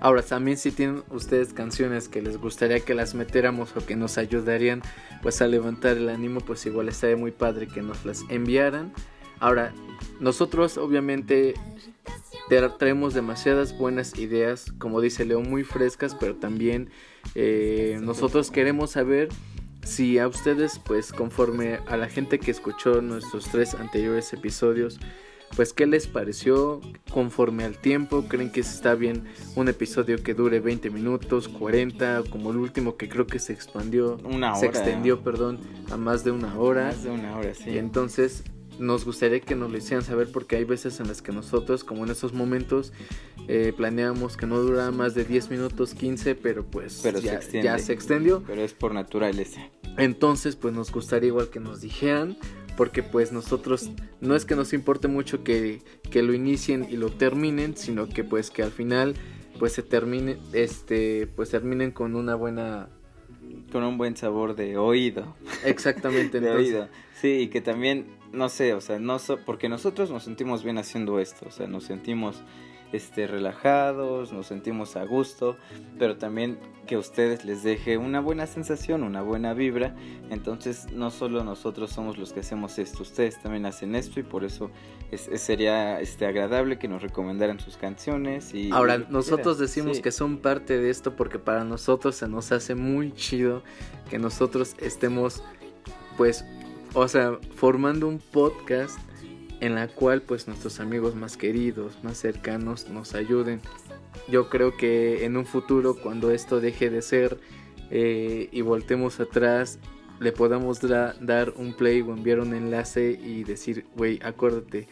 Ahora, 0.00 0.22
también 0.22 0.58
si 0.58 0.70
tienen 0.70 1.02
ustedes 1.10 1.52
canciones 1.52 2.08
que 2.08 2.20
les 2.20 2.36
gustaría 2.36 2.80
que 2.80 2.94
las 2.94 3.14
metiéramos 3.14 3.76
o 3.76 3.84
que 3.84 3.96
nos 3.96 4.18
ayudarían 4.18 4.82
pues 5.22 5.40
a 5.40 5.46
levantar 5.46 5.96
el 5.96 6.08
ánimo, 6.08 6.40
pues 6.40 6.66
igual 6.66 6.88
estaría 6.88 7.16
muy 7.16 7.30
padre 7.30 7.66
que 7.66 7.82
nos 7.82 8.04
las 8.04 8.22
enviaran. 8.28 8.92
Ahora, 9.40 9.72
nosotros 10.20 10.78
obviamente 10.78 11.54
traemos 12.78 13.14
demasiadas 13.14 13.76
buenas 13.76 14.18
ideas, 14.18 14.72
como 14.78 15.00
dice 15.00 15.24
Leo, 15.24 15.40
muy 15.40 15.64
frescas, 15.64 16.14
pero 16.14 16.36
también 16.36 16.90
eh, 17.34 17.98
nosotros 18.02 18.50
queremos 18.50 18.92
saber 18.92 19.28
si 19.82 20.18
a 20.18 20.28
ustedes, 20.28 20.78
pues 20.78 21.12
conforme 21.12 21.80
a 21.86 21.96
la 21.96 22.08
gente 22.08 22.38
que 22.38 22.50
escuchó 22.50 23.02
nuestros 23.02 23.46
tres 23.50 23.74
anteriores 23.74 24.32
episodios, 24.32 24.98
pues 25.56 25.72
qué 25.72 25.86
les 25.86 26.06
pareció 26.06 26.80
conforme 27.10 27.64
al 27.64 27.78
tiempo, 27.78 28.24
creen 28.28 28.50
que 28.50 28.60
está 28.60 28.94
bien 28.94 29.24
un 29.54 29.68
episodio 29.68 30.22
que 30.22 30.34
dure 30.34 30.60
20 30.60 30.90
minutos, 30.90 31.48
40, 31.48 32.24
como 32.30 32.50
el 32.50 32.56
último 32.56 32.96
que 32.96 33.08
creo 33.08 33.26
que 33.26 33.38
se 33.38 33.52
expandió, 33.52 34.18
una 34.24 34.54
se 34.56 34.66
extendió, 34.66 35.22
perdón, 35.22 35.58
a 35.90 35.96
más 35.96 36.24
de 36.24 36.32
una 36.32 36.58
hora. 36.58 36.86
Más 36.86 37.04
de 37.04 37.10
una 37.10 37.36
hora, 37.36 37.54
sí. 37.54 37.70
Y 37.70 37.78
entonces 37.78 38.44
nos 38.78 39.04
gustaría 39.04 39.40
que 39.40 39.54
nos 39.54 39.70
lo 39.70 39.78
hicieran 39.78 40.04
saber 40.04 40.30
porque 40.32 40.56
hay 40.56 40.64
veces 40.64 40.98
en 41.00 41.08
las 41.08 41.22
que 41.22 41.32
nosotros, 41.32 41.84
como 41.84 42.04
en 42.04 42.10
esos 42.10 42.32
momentos, 42.32 42.92
eh, 43.46 43.72
planeamos 43.76 44.36
que 44.36 44.46
no 44.46 44.58
durara 44.58 44.90
más 44.90 45.14
de 45.14 45.24
10 45.24 45.50
minutos, 45.50 45.94
15, 45.94 46.34
pero 46.34 46.64
pues 46.64 47.02
ya, 47.22 47.40
ya 47.40 47.78
se 47.78 47.92
extendió. 47.92 48.42
Pero 48.46 48.62
es 48.62 48.72
por 48.72 48.92
naturaleza. 48.92 49.60
Entonces, 49.96 50.56
pues 50.56 50.74
nos 50.74 50.90
gustaría 50.90 51.28
igual 51.28 51.50
que 51.50 51.60
nos 51.60 51.80
dijeran 51.80 52.36
porque 52.76 53.02
pues 53.02 53.32
nosotros 53.32 53.90
no 54.20 54.34
es 54.34 54.44
que 54.44 54.56
nos 54.56 54.72
importe 54.72 55.08
mucho 55.08 55.44
que, 55.44 55.82
que, 56.10 56.22
lo 56.22 56.34
inicien 56.34 56.86
y 56.90 56.96
lo 56.96 57.10
terminen, 57.10 57.76
sino 57.76 58.08
que 58.08 58.24
pues 58.24 58.50
que 58.50 58.62
al 58.62 58.70
final 58.70 59.14
pues 59.58 59.72
se 59.72 59.82
termine, 59.82 60.36
este, 60.52 61.26
pues 61.26 61.50
terminen 61.50 61.90
con 61.90 62.16
una 62.16 62.34
buena... 62.34 62.88
Con 63.70 63.84
un 63.84 63.98
buen 63.98 64.16
sabor 64.16 64.56
de 64.56 64.76
oído. 64.76 65.34
Exactamente. 65.64 66.40
de 66.40 66.50
oído. 66.50 66.88
Sí, 67.20 67.28
y 67.40 67.48
que 67.48 67.60
también 67.60 68.06
no 68.34 68.48
sé, 68.48 68.74
o 68.74 68.80
sea, 68.80 68.98
no 68.98 69.18
porque 69.46 69.68
nosotros 69.68 70.10
nos 70.10 70.24
sentimos 70.24 70.64
bien 70.64 70.78
haciendo 70.78 71.20
esto, 71.20 71.46
o 71.48 71.50
sea, 71.50 71.66
nos 71.66 71.84
sentimos 71.84 72.42
este, 72.94 73.26
relajados, 73.26 74.32
nos 74.32 74.46
sentimos 74.46 74.96
a 74.96 75.04
gusto, 75.04 75.56
pero 75.98 76.16
también 76.16 76.58
que 76.86 76.94
a 76.94 76.98
ustedes 76.98 77.44
les 77.44 77.62
deje 77.62 77.96
una 77.96 78.20
buena 78.20 78.46
sensación, 78.46 79.02
una 79.02 79.22
buena 79.22 79.54
vibra. 79.54 79.94
Entonces 80.30 80.92
no 80.92 81.10
solo 81.10 81.42
nosotros 81.42 81.90
somos 81.90 82.18
los 82.18 82.32
que 82.32 82.40
hacemos 82.40 82.78
esto, 82.78 83.02
ustedes 83.02 83.40
también 83.42 83.66
hacen 83.66 83.94
esto 83.94 84.20
y 84.20 84.22
por 84.22 84.44
eso 84.44 84.70
sería 85.12 86.00
este, 86.00 86.26
agradable 86.26 86.78
que 86.78 86.88
nos 86.88 87.02
recomendaran 87.02 87.58
sus 87.58 87.76
canciones. 87.76 88.54
Y, 88.54 88.70
Ahora, 88.70 88.98
nosotros 88.98 89.58
decimos 89.58 90.00
que 90.00 90.12
son 90.12 90.38
parte 90.38 90.78
de 90.78 90.90
esto 90.90 91.16
porque 91.16 91.38
para 91.38 91.64
nosotros 91.64 92.16
se 92.16 92.28
nos 92.28 92.52
hace 92.52 92.74
muy 92.74 93.12
chido 93.12 93.62
que 94.08 94.18
nosotros 94.18 94.74
estemos 94.78 95.42
pues, 96.16 96.44
o 96.92 97.08
sea, 97.08 97.38
formando 97.56 98.06
un 98.06 98.18
podcast 98.18 98.98
en 99.64 99.74
la 99.74 99.88
cual 99.88 100.20
pues 100.20 100.46
nuestros 100.46 100.78
amigos 100.78 101.14
más 101.14 101.38
queridos, 101.38 101.98
más 102.02 102.18
cercanos 102.18 102.90
nos 102.90 103.14
ayuden. 103.14 103.62
Yo 104.28 104.50
creo 104.50 104.76
que 104.76 105.24
en 105.24 105.38
un 105.38 105.46
futuro 105.46 105.96
cuando 105.96 106.30
esto 106.30 106.60
deje 106.60 106.90
de 106.90 107.00
ser 107.00 107.38
eh, 107.90 108.50
y 108.52 108.60
voltemos 108.60 109.20
atrás, 109.20 109.78
le 110.20 110.32
podamos 110.32 110.80
dar 110.82 111.54
un 111.56 111.72
play 111.72 112.02
o 112.02 112.12
enviar 112.12 112.40
un 112.40 112.54
enlace 112.54 113.12
y 113.12 113.42
decir, 113.44 113.86
güey, 113.96 114.20
acuérdate 114.22 114.86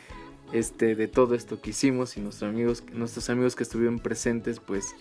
este, 0.54 0.96
de 0.96 1.06
todo 1.06 1.35
esto 1.35 1.61
que 1.61 1.70
hicimos 1.70 2.16
y 2.16 2.20
nuestros 2.20 2.48
amigos, 2.48 2.82
nuestros 2.92 3.28
amigos 3.28 3.54
que 3.54 3.64
estuvieron 3.64 3.98
presentes, 3.98 4.58
pues 4.58 4.96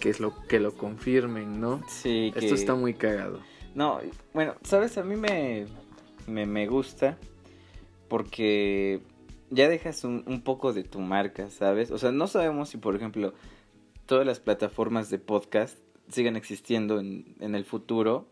que 0.00 0.10
es 0.10 0.20
lo 0.20 0.34
que 0.48 0.60
lo 0.60 0.74
confirmen, 0.74 1.62
¿no? 1.62 1.82
Sí. 1.88 2.30
Esto 2.36 2.54
está 2.54 2.74
muy 2.74 2.92
cagado. 2.92 3.40
No, 3.74 4.00
bueno, 4.34 4.54
sabes, 4.64 4.98
a 4.98 5.02
mí 5.02 5.16
me, 5.16 5.66
me, 6.26 6.44
me 6.44 6.66
gusta 6.66 7.16
porque 8.12 9.00
ya 9.48 9.70
dejas 9.70 10.04
un, 10.04 10.22
un, 10.26 10.42
poco 10.42 10.74
de 10.74 10.84
tu 10.84 11.00
marca, 11.00 11.48
¿sabes? 11.48 11.90
O 11.90 11.96
sea, 11.96 12.12
no 12.12 12.26
sabemos 12.26 12.68
si, 12.68 12.76
por 12.76 12.94
ejemplo, 12.94 13.32
todas 14.04 14.26
las 14.26 14.38
plataformas 14.38 15.08
de 15.08 15.18
podcast 15.18 15.78
sigan 16.08 16.36
existiendo 16.36 17.00
en, 17.00 17.34
en 17.40 17.54
el 17.54 17.64
futuro, 17.64 18.28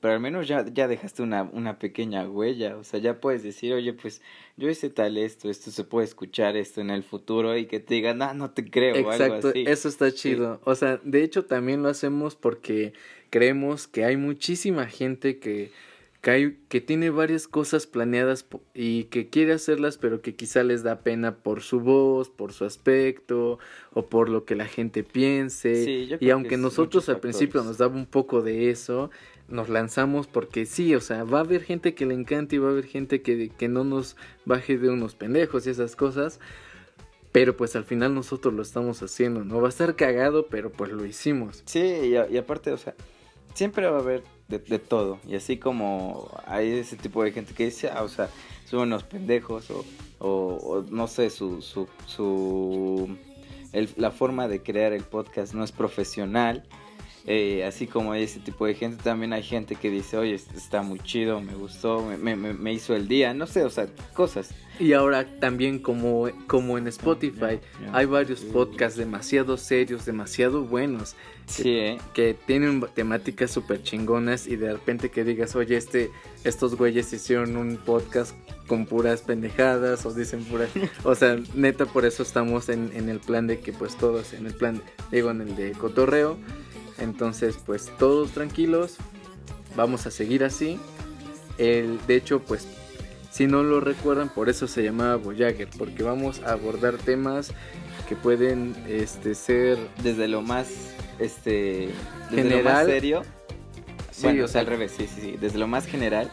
pero 0.00 0.14
al 0.14 0.18
menos 0.18 0.48
ya, 0.48 0.66
ya 0.66 0.88
dejaste 0.88 1.22
una, 1.22 1.44
una 1.44 1.78
pequeña 1.78 2.28
huella, 2.28 2.76
o 2.76 2.82
sea, 2.82 2.98
ya 2.98 3.20
puedes 3.20 3.44
decir, 3.44 3.72
oye, 3.72 3.92
pues 3.92 4.20
yo 4.56 4.68
hice 4.68 4.90
tal 4.90 5.16
esto, 5.16 5.48
esto 5.48 5.70
se 5.70 5.84
puede 5.84 6.06
escuchar 6.06 6.56
esto 6.56 6.80
en 6.80 6.90
el 6.90 7.04
futuro 7.04 7.56
y 7.56 7.66
que 7.66 7.78
te 7.78 7.94
digan, 7.94 8.22
ah, 8.22 8.34
no 8.34 8.50
te 8.50 8.68
creo. 8.68 8.96
Exacto, 8.96 9.52
eso 9.54 9.88
está 9.88 10.10
chido. 10.10 10.60
O 10.64 10.74
sea, 10.74 10.98
de 11.04 11.22
hecho 11.22 11.44
también 11.44 11.84
lo 11.84 11.88
hacemos 11.88 12.34
porque 12.34 12.94
creemos 13.30 13.86
que 13.86 14.04
hay 14.04 14.16
muchísima 14.16 14.88
gente 14.88 15.38
que 15.38 15.70
que, 16.20 16.80
tiene 16.80 17.10
varias 17.10 17.48
cosas 17.48 17.86
planeadas 17.86 18.46
y 18.74 19.04
que 19.04 19.28
quiere 19.28 19.54
hacerlas, 19.54 19.96
pero 19.96 20.20
que 20.20 20.34
quizá 20.34 20.62
les 20.62 20.82
da 20.82 21.00
pena 21.00 21.36
por 21.36 21.62
su 21.62 21.80
voz, 21.80 22.28
por 22.28 22.52
su 22.52 22.64
aspecto 22.64 23.58
o 23.92 24.06
por 24.06 24.28
lo 24.28 24.44
que 24.44 24.54
la 24.54 24.66
gente 24.66 25.02
piense. 25.02 26.18
y 26.20 26.30
aunque 26.30 26.58
nosotros 26.58 27.08
al 27.08 27.20
principio 27.20 27.62
nos 27.62 27.78
daba 27.78 27.96
un 27.96 28.06
poco 28.06 28.42
de 28.42 28.70
eso, 28.70 29.10
nos 29.48 29.68
lanzamos 29.68 30.26
porque 30.26 30.66
sí, 30.66 30.94
o 30.94 31.00
sea, 31.00 31.24
va 31.24 31.38
a 31.38 31.42
haber 31.42 31.62
gente 31.62 31.94
que 31.94 32.06
le 32.06 32.14
encante 32.14 32.56
y 32.56 32.58
va 32.58 32.68
a 32.68 32.72
haber 32.72 32.86
gente 32.86 33.22
que, 33.22 33.48
que 33.48 33.68
no 33.68 33.84
nos 33.84 34.16
baje 34.44 34.76
de 34.76 34.90
unos 34.90 35.14
pendejos 35.14 35.66
y 35.66 35.70
esas 35.70 35.96
cosas. 35.96 36.38
Pero 37.32 37.56
pues 37.56 37.76
al 37.76 37.84
final 37.84 38.12
nosotros 38.12 38.52
lo 38.52 38.60
estamos 38.60 39.02
haciendo, 39.02 39.44
¿no? 39.44 39.60
Va 39.60 39.68
a 39.68 39.70
estar 39.70 39.94
cagado, 39.94 40.48
pero 40.48 40.70
pues 40.70 40.90
lo 40.90 41.06
hicimos. 41.06 41.62
Sí, 41.64 41.78
y, 41.78 42.14
y 42.34 42.36
aparte, 42.36 42.72
o 42.72 42.76
sea, 42.76 42.96
siempre 43.54 43.88
va 43.88 43.98
a 43.98 44.00
haber 44.00 44.24
de, 44.58 44.78
todo. 44.78 45.18
Y 45.26 45.36
así 45.36 45.56
como 45.56 46.30
hay 46.46 46.70
ese 46.70 46.96
tipo 46.96 47.22
de 47.22 47.32
gente 47.32 47.54
que 47.54 47.66
dice, 47.66 47.88
ah, 47.92 48.02
o 48.02 48.08
sea, 48.08 48.28
son 48.66 48.80
unos 48.80 49.04
pendejos 49.04 49.70
o, 49.70 49.84
o, 50.18 50.84
no 50.90 51.06
sé, 51.06 51.30
su, 51.30 51.62
su, 51.62 51.88
su 52.06 53.16
la 53.96 54.10
forma 54.10 54.48
de 54.48 54.62
crear 54.62 54.92
el 54.92 55.04
podcast 55.04 55.54
no 55.54 55.64
es 55.64 55.72
profesional. 55.72 56.64
Eh, 57.26 57.64
así 57.64 57.86
como 57.86 58.12
hay 58.12 58.24
ese 58.24 58.40
tipo 58.40 58.66
de 58.66 58.74
gente, 58.74 59.02
también 59.02 59.32
hay 59.32 59.42
gente 59.42 59.76
que 59.76 59.90
dice, 59.90 60.16
oye, 60.16 60.34
está 60.34 60.82
muy 60.82 60.98
chido, 61.00 61.40
me 61.40 61.54
gustó, 61.54 62.02
me, 62.02 62.36
me, 62.36 62.54
me 62.54 62.72
hizo 62.72 62.94
el 62.94 63.08
día, 63.08 63.34
no 63.34 63.46
sé, 63.46 63.64
o 63.64 63.70
sea, 63.70 63.86
cosas. 64.14 64.54
Y 64.80 64.94
ahora 64.94 65.26
también 65.40 65.78
como, 65.78 66.30
como 66.46 66.78
en 66.78 66.88
Spotify, 66.88 67.60
hay 67.92 68.06
varios 68.06 68.40
podcasts 68.40 68.98
demasiado 68.98 69.58
serios, 69.58 70.06
demasiado 70.06 70.62
buenos, 70.64 71.16
que, 71.54 71.88
¿eh? 71.88 71.98
que 72.14 72.34
tienen 72.46 72.80
temáticas 72.94 73.50
súper 73.50 73.82
chingonas 73.82 74.46
y 74.46 74.56
de 74.56 74.72
repente 74.72 75.10
que 75.10 75.22
digas, 75.22 75.54
oye, 75.54 75.76
este, 75.76 76.10
estos 76.44 76.76
güeyes 76.76 77.12
hicieron 77.12 77.58
un 77.58 77.76
podcast 77.76 78.34
con 78.66 78.86
puras 78.86 79.20
pendejadas 79.20 80.06
o 80.06 80.14
dicen 80.14 80.44
puras... 80.44 80.70
o 81.04 81.14
sea, 81.14 81.38
neta, 81.54 81.84
por 81.84 82.06
eso 82.06 82.22
estamos 82.22 82.70
en, 82.70 82.90
en 82.94 83.10
el 83.10 83.20
plan 83.20 83.46
de 83.46 83.60
que 83.60 83.74
pues 83.74 83.96
todos, 83.98 84.32
en 84.32 84.46
el 84.46 84.54
plan, 84.54 84.80
digo, 85.10 85.30
en 85.30 85.42
el 85.42 85.56
de 85.56 85.72
cotorreo. 85.72 86.38
Entonces, 87.00 87.58
pues 87.64 87.90
todos 87.98 88.30
tranquilos, 88.32 88.96
vamos 89.76 90.06
a 90.06 90.10
seguir 90.10 90.44
así. 90.44 90.78
El, 91.58 91.98
de 92.06 92.16
hecho, 92.16 92.40
pues 92.40 92.66
si 93.30 93.46
no 93.46 93.62
lo 93.62 93.80
recuerdan, 93.80 94.28
por 94.28 94.48
eso 94.48 94.66
se 94.66 94.82
llamaba 94.82 95.16
Voyager, 95.16 95.68
porque 95.78 96.02
vamos 96.02 96.42
a 96.42 96.52
abordar 96.52 96.96
temas 96.96 97.52
que 98.08 98.16
pueden 98.16 98.74
este, 98.88 99.34
ser 99.34 99.78
desde 100.02 100.28
lo 100.28 100.42
más 100.42 100.68
este 101.18 101.90
general 102.30 102.86
serio. 102.86 103.22
bueno, 104.22 104.44
o 104.44 104.48
sea, 104.48 104.62
al 104.62 104.66
revés, 104.66 104.92
sí, 104.96 105.06
sí, 105.06 105.20
sí, 105.20 105.36
desde 105.40 105.58
lo 105.58 105.66
más 105.66 105.86
general 105.86 106.30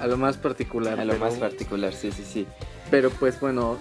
a 0.00 0.06
lo 0.08 0.16
más 0.16 0.36
particular. 0.36 0.98
A 0.98 1.04
lo 1.04 1.16
más 1.16 1.34
particular, 1.34 1.92
sí, 1.92 2.10
sí, 2.10 2.24
sí. 2.24 2.46
Pero 2.90 3.10
pues 3.10 3.38
bueno, 3.38 3.78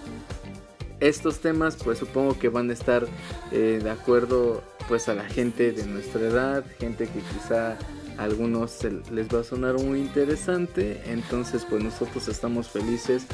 estos 1.02 1.40
temas 1.40 1.76
pues 1.76 2.00
supongo 2.00 2.40
que 2.40 2.48
van 2.48 2.70
a 2.70 2.74
estar 2.74 3.06
eh, 3.52 3.80
de 3.84 3.90
acuerdo 3.90 4.64
pues 4.88 5.10
a 5.10 5.14
la 5.14 5.26
gente 5.26 5.72
de 5.72 5.86
nuestra 5.86 6.22
edad, 6.22 6.64
gente 6.80 7.08
que 7.08 7.20
quizá 7.34 7.78
algunos 8.18 8.80
les 9.12 9.28
va 9.28 9.40
a 9.40 9.44
sonar 9.44 9.76
muy 9.76 10.00
interesante, 10.00 11.02
entonces 11.06 11.66
pues 11.70 11.84
nosotros 11.84 12.28
estamos 12.28 12.70
felices 12.70 13.26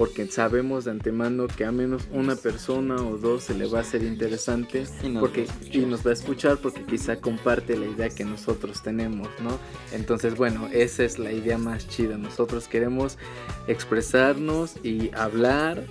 porque 0.00 0.26
sabemos 0.28 0.86
de 0.86 0.92
antemano 0.92 1.46
que 1.46 1.66
a 1.66 1.72
menos 1.72 2.08
una 2.10 2.34
persona 2.34 2.94
o 2.94 3.18
dos 3.18 3.44
se 3.44 3.54
le 3.54 3.66
va 3.66 3.80
a 3.80 3.80
hacer 3.82 4.02
interesante 4.02 4.86
y 5.02 5.10
nos, 5.10 5.20
porque, 5.20 5.46
y 5.70 5.80
nos 5.80 6.06
va 6.06 6.08
a 6.08 6.12
escuchar 6.14 6.56
porque 6.56 6.86
quizá 6.86 7.20
comparte 7.20 7.76
la 7.76 7.84
idea 7.84 8.08
que 8.08 8.24
nosotros 8.24 8.82
tenemos, 8.82 9.28
¿no? 9.42 9.58
Entonces, 9.92 10.36
bueno, 10.36 10.70
esa 10.72 11.04
es 11.04 11.18
la 11.18 11.32
idea 11.32 11.58
más 11.58 11.86
chida. 11.86 12.16
Nosotros 12.16 12.66
queremos 12.66 13.18
expresarnos 13.66 14.76
y 14.82 15.10
hablar 15.14 15.84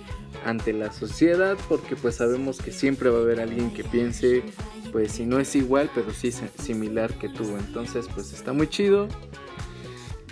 ante 0.44 0.72
la 0.72 0.92
sociedad 0.92 1.56
porque 1.68 1.94
pues 1.94 2.16
sabemos 2.16 2.58
que 2.58 2.72
siempre 2.72 3.10
va 3.10 3.18
a 3.18 3.22
haber 3.22 3.38
alguien 3.38 3.72
que 3.72 3.84
piense 3.84 4.42
pues 4.90 5.12
si 5.12 5.24
no 5.24 5.38
es 5.38 5.54
igual, 5.54 5.88
pero 5.94 6.12
sí 6.12 6.32
similar 6.60 7.14
que 7.14 7.28
tú. 7.28 7.44
Entonces, 7.56 8.06
pues 8.12 8.32
está 8.32 8.52
muy 8.52 8.66
chido. 8.66 9.06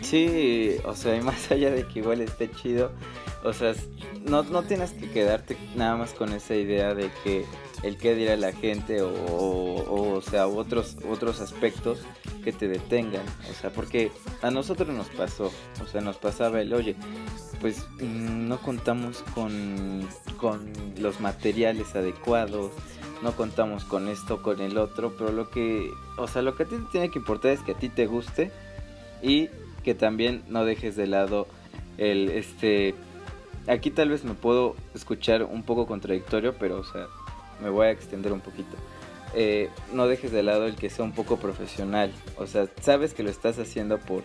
Sí, 0.01 0.79
o 0.85 0.97
sea, 0.97 1.17
y 1.17 1.21
más 1.21 1.49
allá 1.53 1.71
de 1.71 1.87
que 1.87 2.01
igual 2.01 2.21
esté 2.21 2.51
chido, 2.51 2.91
o 3.45 3.53
sea, 3.53 3.75
no, 4.25 4.43
no 4.43 4.63
tienes 4.63 4.93
que 4.93 5.11
quedarte 5.11 5.57
nada 5.77 5.97
más 5.97 6.13
con 6.13 6.33
esa 6.33 6.55
idea 6.55 6.95
de 6.95 7.11
que 7.23 7.45
el 7.83 7.97
que 7.97 8.15
dirá 8.15 8.37
la 8.37 8.53
gente 8.53 9.03
o, 9.03 9.11
o, 9.11 10.21
sea, 10.21 10.49
otros, 10.49 10.97
otros 11.09 11.41
aspectos 11.41 12.01
que 12.43 12.53
te 12.53 12.69
detengan. 12.69 13.25
O 13.51 13.55
sea, 13.61 13.71
porque 13.71 14.11
a 14.43 14.51
nosotros 14.51 14.89
nos 14.89 15.09
pasó, 15.09 15.53
o 15.83 15.87
sea, 15.87 16.01
nos 16.01 16.17
pasaba 16.17 16.61
el, 16.61 16.73
oye, 16.73 16.97
pues 17.61 17.87
mm, 18.01 18.49
no 18.49 18.59
contamos 18.59 19.23
con, 19.35 20.09
con 20.37 20.73
los 20.99 21.21
materiales 21.21 21.95
adecuados, 21.95 22.73
no 23.23 23.33
contamos 23.33 23.85
con 23.85 24.09
esto, 24.09 24.43
con 24.43 24.61
el 24.61 24.79
otro, 24.79 25.15
pero 25.17 25.33
lo 25.33 25.51
que, 25.51 25.91
o 26.17 26.27
sea, 26.27 26.43
lo 26.43 26.57
que 26.57 26.65
a 26.65 26.67
ti 26.67 26.77
te 26.77 26.91
tiene 26.93 27.11
que 27.11 27.19
importar 27.19 27.53
es 27.53 27.61
que 27.61 27.73
a 27.73 27.79
ti 27.79 27.89
te 27.89 28.07
guste 28.07 28.51
y 29.23 29.49
que 29.85 29.95
también 29.95 30.43
no 30.49 30.65
dejes 30.65 30.97
de 30.97 31.07
lado 31.07 31.47
el, 31.97 32.29
este, 32.31 32.95
aquí 33.69 33.91
tal 33.91 34.11
vez 34.11 34.25
me 34.25 34.35
puedo 34.35 34.75
escuchar 34.95 35.43
un 35.45 35.63
poco 35.63 35.87
contradictorio, 35.87 36.55
pero, 36.59 36.79
o 36.79 36.85
sea, 36.85 37.07
me 37.63 37.71
voy 37.71 37.87
a 37.87 37.91
extender 37.91 38.33
un 38.33 38.41
poquito. 38.41 38.77
Eh, 39.35 39.69
no 39.93 40.07
dejes 40.07 40.33
de 40.33 40.43
lado 40.43 40.67
el 40.67 40.77
que 40.77 40.89
sea 40.89 41.05
un 41.05 41.13
poco 41.13 41.37
profesional, 41.37 42.13
o 42.37 42.47
sea, 42.47 42.67
sabes 42.81 43.13
que 43.13 43.23
lo 43.23 43.31
estás 43.31 43.59
haciendo 43.59 43.99
por, 43.99 44.25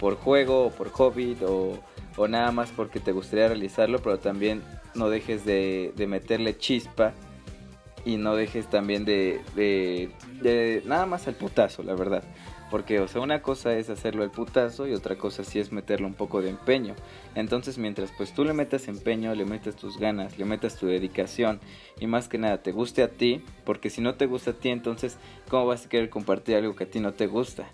por 0.00 0.16
juego 0.16 0.66
o 0.66 0.70
por 0.70 0.90
hobby 0.90 1.36
o, 1.46 1.78
o 2.16 2.28
nada 2.28 2.50
más 2.50 2.70
porque 2.70 2.98
te 2.98 3.12
gustaría 3.12 3.48
realizarlo, 3.48 3.98
pero 4.00 4.18
también 4.18 4.62
no 4.94 5.10
dejes 5.10 5.44
de, 5.44 5.92
de 5.96 6.06
meterle 6.06 6.56
chispa 6.56 7.12
y 8.04 8.16
no 8.16 8.36
dejes 8.36 8.68
también 8.68 9.04
de, 9.04 9.40
de, 9.54 10.82
nada 10.86 11.04
más 11.06 11.28
al 11.28 11.34
putazo, 11.34 11.82
la 11.82 11.94
verdad. 11.94 12.24
Porque, 12.70 13.00
o 13.00 13.08
sea, 13.08 13.22
una 13.22 13.40
cosa 13.40 13.74
es 13.76 13.88
hacerlo 13.88 14.22
al 14.22 14.30
putazo 14.30 14.86
y 14.86 14.92
otra 14.92 15.16
cosa 15.16 15.42
sí 15.42 15.58
es 15.58 15.72
meterle 15.72 16.06
un 16.06 16.14
poco 16.14 16.42
de 16.42 16.50
empeño. 16.50 16.94
Entonces, 17.34 17.78
mientras 17.78 18.12
pues 18.16 18.34
tú 18.34 18.44
le 18.44 18.52
metas 18.52 18.88
empeño, 18.88 19.34
le 19.34 19.44
metas 19.44 19.76
tus 19.76 19.98
ganas, 19.98 20.38
le 20.38 20.44
metas 20.44 20.76
tu 20.76 20.86
dedicación 20.86 21.60
y 21.98 22.06
más 22.06 22.28
que 22.28 22.38
nada 22.38 22.62
te 22.62 22.72
guste 22.72 23.02
a 23.02 23.08
ti, 23.08 23.42
porque 23.64 23.90
si 23.90 24.00
no 24.00 24.16
te 24.16 24.26
gusta 24.26 24.50
a 24.50 24.54
ti, 24.54 24.68
entonces, 24.68 25.16
¿cómo 25.48 25.66
vas 25.66 25.86
a 25.86 25.88
querer 25.88 26.10
compartir 26.10 26.56
algo 26.56 26.76
que 26.76 26.84
a 26.84 26.90
ti 26.90 27.00
no 27.00 27.12
te 27.12 27.26
gusta? 27.26 27.70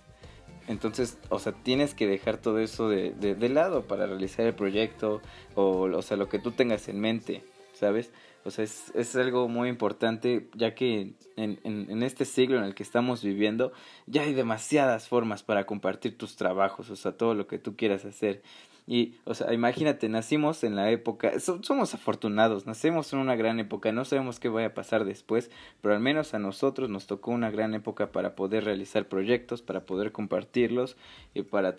Entonces, 0.66 1.18
o 1.28 1.38
sea, 1.38 1.52
tienes 1.52 1.94
que 1.94 2.06
dejar 2.06 2.38
todo 2.38 2.58
eso 2.58 2.88
de, 2.88 3.10
de, 3.12 3.48
lado 3.50 3.82
para 3.82 4.06
realizar 4.06 4.46
el 4.46 4.54
proyecto 4.54 5.20
o, 5.54 5.82
o 5.82 6.02
sea, 6.02 6.16
lo 6.16 6.28
que 6.28 6.38
tú 6.38 6.52
tengas 6.52 6.88
en 6.88 7.00
mente, 7.00 7.42
¿sabes? 7.74 8.12
O 8.44 8.50
sea, 8.50 8.64
es, 8.64 8.92
es 8.94 9.16
algo 9.16 9.48
muy 9.48 9.68
importante 9.68 10.48
ya 10.54 10.74
que 10.74 11.14
en, 11.36 11.58
en, 11.64 11.90
en, 11.90 12.02
este 12.02 12.24
siglo 12.24 12.58
en 12.58 12.64
el 12.64 12.74
que 12.74 12.82
estamos 12.82 13.22
viviendo 13.22 13.72
ya 14.06 14.22
hay 14.22 14.34
demasiadas 14.34 15.08
formas 15.08 15.42
para 15.42 15.64
compartir 15.66 16.18
tus 16.18 16.36
trabajos, 16.36 16.90
o 16.90 16.96
sea, 16.96 17.12
todo 17.12 17.34
lo 17.34 17.46
que 17.46 17.58
tú 17.58 17.74
quieras 17.76 18.04
hacer. 18.04 18.42
Y, 18.86 19.14
o 19.24 19.32
sea, 19.32 19.54
imagínate, 19.54 20.10
nacimos 20.10 20.62
en 20.62 20.76
la 20.76 20.90
época, 20.90 21.32
somos 21.40 21.94
afortunados, 21.94 22.66
nacemos 22.66 23.14
en 23.14 23.18
una 23.18 23.34
gran 23.34 23.58
época, 23.58 23.92
no 23.92 24.04
sabemos 24.04 24.38
qué 24.38 24.50
vaya 24.50 24.68
a 24.68 24.74
pasar 24.74 25.06
después, 25.06 25.50
pero 25.80 25.94
al 25.94 26.00
menos 26.00 26.34
a 26.34 26.38
nosotros 26.38 26.90
nos 26.90 27.06
tocó 27.06 27.30
una 27.30 27.50
gran 27.50 27.72
época 27.72 28.12
para 28.12 28.34
poder 28.34 28.64
realizar 28.64 29.08
proyectos, 29.08 29.62
para 29.62 29.86
poder 29.86 30.12
compartirlos 30.12 30.98
y 31.32 31.42
para, 31.42 31.74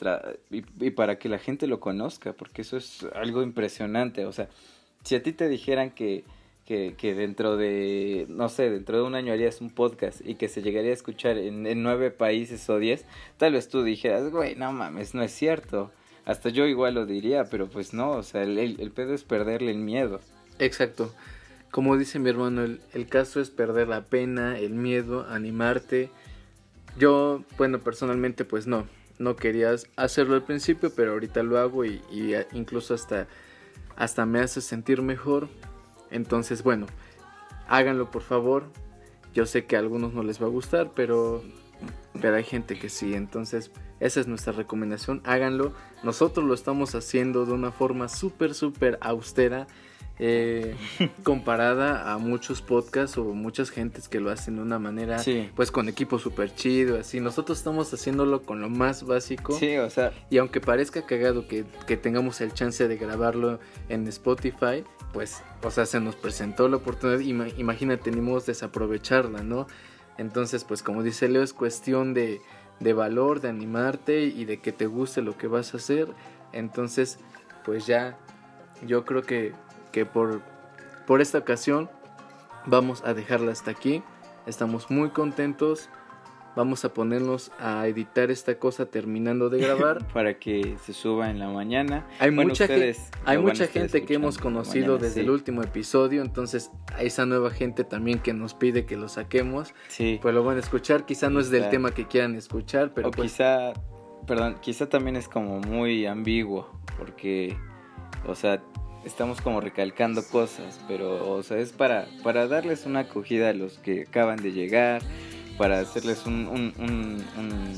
y, 0.50 0.64
y 0.80 0.90
para 0.90 1.20
que 1.20 1.30
la 1.30 1.38
gente 1.38 1.68
lo 1.68 1.80
conozca, 1.80 2.34
porque 2.34 2.64
eso 2.64 2.76
es 2.76 3.06
algo 3.14 3.44
impresionante, 3.44 4.26
o 4.26 4.32
sea, 4.32 4.50
si 5.06 5.16
a 5.16 5.24
ti 5.24 5.32
te 5.32 5.48
dijeran 5.48 5.92
que 5.92 6.26
que, 6.66 7.14
dentro 7.16 7.58
de, 7.58 8.26
no 8.28 8.50
sé, 8.50 8.72
dentro 8.72 8.98
de 8.98 9.04
un 9.04 9.14
año 9.14 9.32
harías 9.32 9.62
un 9.62 9.70
podcast 9.70 10.22
y 10.26 10.36
que 10.36 10.50
se 10.50 10.64
llegaría 10.64 10.90
a 10.90 10.96
escuchar 10.96 11.38
en, 11.38 11.68
en 11.68 11.84
nueve 11.84 12.10
países 12.10 12.68
o 12.70 12.80
diez, 12.80 13.06
tal 13.38 13.54
vez 13.54 13.70
tú 13.70 13.84
dijeras, 13.84 14.32
güey, 14.32 14.56
no 14.56 14.72
mames, 14.72 15.14
no 15.14 15.22
es 15.22 15.32
cierto. 15.32 15.92
Hasta 16.26 16.50
yo 16.50 16.66
igual 16.66 16.96
lo 16.96 17.06
diría, 17.06 17.46
pero 17.52 17.68
pues 17.70 17.94
no, 17.94 18.12
o 18.12 18.24
sea, 18.24 18.42
el, 18.42 18.58
el, 18.58 18.92
pedo 18.92 19.14
es 19.14 19.24
perderle 19.24 19.72
el 19.72 19.78
miedo. 19.78 20.22
Exacto. 20.58 21.14
Como 21.70 21.98
dice 21.98 22.18
mi 22.18 22.32
hermano, 22.32 22.64
el, 22.64 22.82
el 22.94 23.08
caso 23.08 23.40
es 23.40 23.52
perder 23.52 23.88
la 23.88 24.06
pena, 24.06 24.58
el 24.58 24.74
miedo, 24.74 25.28
animarte. 25.30 26.10
Yo, 26.98 27.44
bueno, 27.58 27.80
personalmente 27.80 28.44
pues 28.44 28.66
no, 28.66 28.88
no 29.20 29.36
querías 29.36 29.88
hacerlo 29.98 30.34
al 30.34 30.44
principio, 30.44 30.92
pero 30.96 31.12
ahorita 31.12 31.44
lo 31.44 31.60
hago 31.60 31.86
y, 31.86 32.02
y 32.10 32.34
incluso 32.54 32.96
hasta, 32.96 33.28
hasta 33.96 34.26
me 34.26 34.40
hace 34.40 34.62
sentir 34.62 35.02
mejor. 35.02 35.50
Entonces, 36.12 36.64
bueno, 36.64 36.88
háganlo 37.68 38.12
por 38.12 38.22
favor. 38.22 38.66
Yo 39.34 39.46
sé 39.46 39.66
que 39.66 39.76
a 39.76 39.80
algunos 39.80 40.14
no 40.14 40.24
les 40.24 40.42
va 40.42 40.46
a 40.46 40.50
gustar, 40.50 40.92
pero, 40.96 41.44
pero 42.22 42.36
hay 42.36 42.44
gente 42.44 42.80
que 42.80 42.90
sí. 42.90 43.14
Entonces, 43.14 43.72
esa 44.00 44.20
es 44.20 44.28
nuestra 44.28 44.54
recomendación. 44.54 45.22
Háganlo. 45.26 45.74
Nosotros 46.04 46.46
lo 46.46 46.54
estamos 46.54 46.96
haciendo 46.96 47.46
de 47.46 47.54
una 47.54 47.72
forma 47.72 48.08
súper, 48.08 48.54
súper 48.54 48.98
austera. 49.02 49.68
Eh, 50.18 50.76
comparada 51.24 52.14
a 52.14 52.18
muchos 52.18 52.62
podcasts 52.62 53.18
o 53.18 53.26
muchas 53.34 53.70
gentes 53.70 54.08
que 54.08 54.22
lo 54.22 54.32
hacen 54.32 54.56
de 54.56 54.62
una 54.62 54.80
manera 54.80 55.20
sí. 55.20 55.50
pues 55.58 55.72
con 55.72 55.90
equipo 55.90 56.20
súper 56.20 56.56
chido 56.56 56.98
así 56.98 57.20
nosotros 57.20 57.58
estamos 57.58 57.94
haciéndolo 57.94 58.44
con 58.44 58.62
lo 58.62 58.70
más 58.70 59.04
básico 59.04 59.52
sí 59.60 59.76
o 59.76 59.90
sea 59.90 60.14
y 60.30 60.38
aunque 60.38 60.62
parezca 60.62 61.06
cagado 61.06 61.50
que, 61.50 61.66
que 61.86 61.98
tengamos 61.98 62.40
el 62.40 62.54
chance 62.54 62.88
de 62.88 62.96
grabarlo 62.96 63.60
en 63.90 64.08
Spotify 64.08 64.86
pues 65.12 65.44
o 65.62 65.70
sea 65.70 65.86
se 65.86 66.00
nos 66.00 66.16
presentó 66.16 66.70
la 66.70 66.78
oportunidad 66.78 67.20
imagínate 67.58 68.10
ni 68.10 68.22
modo 68.22 68.40
desaprovecharla 68.40 69.44
no 69.44 69.68
entonces 70.18 70.64
pues 70.64 70.82
como 70.82 71.04
dice 71.04 71.28
Leo 71.28 71.44
es 71.44 71.52
cuestión 71.52 72.14
de 72.14 72.40
de 72.80 72.94
valor, 72.94 73.42
de 73.42 73.50
animarte 73.50 74.24
y 74.24 74.46
de 74.46 74.58
que 74.58 74.72
te 74.72 74.86
guste 74.86 75.22
lo 75.22 75.38
que 75.38 75.48
vas 75.48 75.74
a 75.74 75.78
hacer. 75.78 76.10
Entonces, 76.52 77.20
pues 77.64 77.86
ya, 77.86 78.18
yo 78.86 79.06
creo 79.06 79.22
que, 79.22 79.54
que 79.96 80.06
por, 80.06 80.42
por 81.08 81.22
esta 81.22 81.38
ocasión 81.38 81.90
vamos 82.66 83.02
a 83.06 83.14
dejarla 83.14 83.54
hasta 83.54 83.72
aquí. 83.72 84.04
Estamos 84.46 84.92
muy 84.92 85.12
contentos. 85.12 85.90
Vamos 86.58 86.84
a 86.84 86.94
ponernos 86.94 87.54
a 87.60 87.88
editar 87.88 88.30
esta 88.30 88.60
cosa 88.60 88.88
terminando 88.88 89.50
de 89.50 89.60
grabar. 89.60 90.06
Para 90.14 90.38
que 90.38 90.76
se 90.84 90.92
suba 90.92 91.30
en 91.30 91.40
la 91.40 91.48
mañana. 91.48 92.06
Hay 92.20 92.32
bueno, 92.32 92.50
mucha, 92.50 92.68
gente, 92.68 92.98
hay 93.24 93.38
mucha 93.38 93.68
gente 93.68 94.04
que 94.04 94.16
hemos 94.16 94.38
conocido 94.38 94.88
mañana, 94.88 95.04
desde 95.04 95.14
sí. 95.14 95.20
el 95.22 95.30
último 95.30 95.64
episodio. 95.64 96.22
Entonces, 96.24 96.72
a 96.94 97.02
esa 97.02 97.26
nueva 97.26 97.50
gente 97.52 97.86
también 97.86 98.20
que 98.20 98.34
nos 98.34 98.54
pide 98.54 98.86
que 98.86 98.98
lo 98.98 99.08
saquemos. 99.08 99.74
Sí. 99.88 100.20
Pues 100.22 100.36
lo 100.36 100.44
van 100.44 100.58
a 100.58 100.60
escuchar. 100.60 101.06
Quizá 101.06 101.30
no 101.30 101.40
es 101.40 101.50
del 101.52 101.70
tema 101.70 101.92
que 101.92 102.06
quieran 102.06 102.36
escuchar, 102.36 102.94
pero. 102.94 103.08
O 103.08 103.12
pues... 103.12 103.32
quizá. 103.32 103.72
Perdón, 104.28 104.58
quizá 104.62 104.90
también 104.90 105.16
es 105.16 105.30
como 105.30 105.62
muy 105.62 106.06
ambiguo. 106.06 106.70
Porque. 106.98 107.58
O 108.28 108.34
sea, 108.34 108.62
estamos 109.06 109.42
como 109.42 109.62
recalcando 109.62 110.24
cosas. 110.24 110.80
Pero, 110.88 111.32
o 111.32 111.44
sea, 111.44 111.58
es 111.58 111.72
para, 111.72 112.08
para 112.24 112.48
darles 112.48 112.86
una 112.86 113.02
acogida 113.02 113.50
a 113.50 113.54
los 113.54 113.78
que 113.80 114.06
acaban 114.08 114.42
de 114.42 114.52
llegar 114.52 115.02
para 115.58 115.80
hacerles 115.80 116.26
un, 116.26 116.48
un, 116.48 116.74
un, 116.78 117.26
un, 117.38 117.74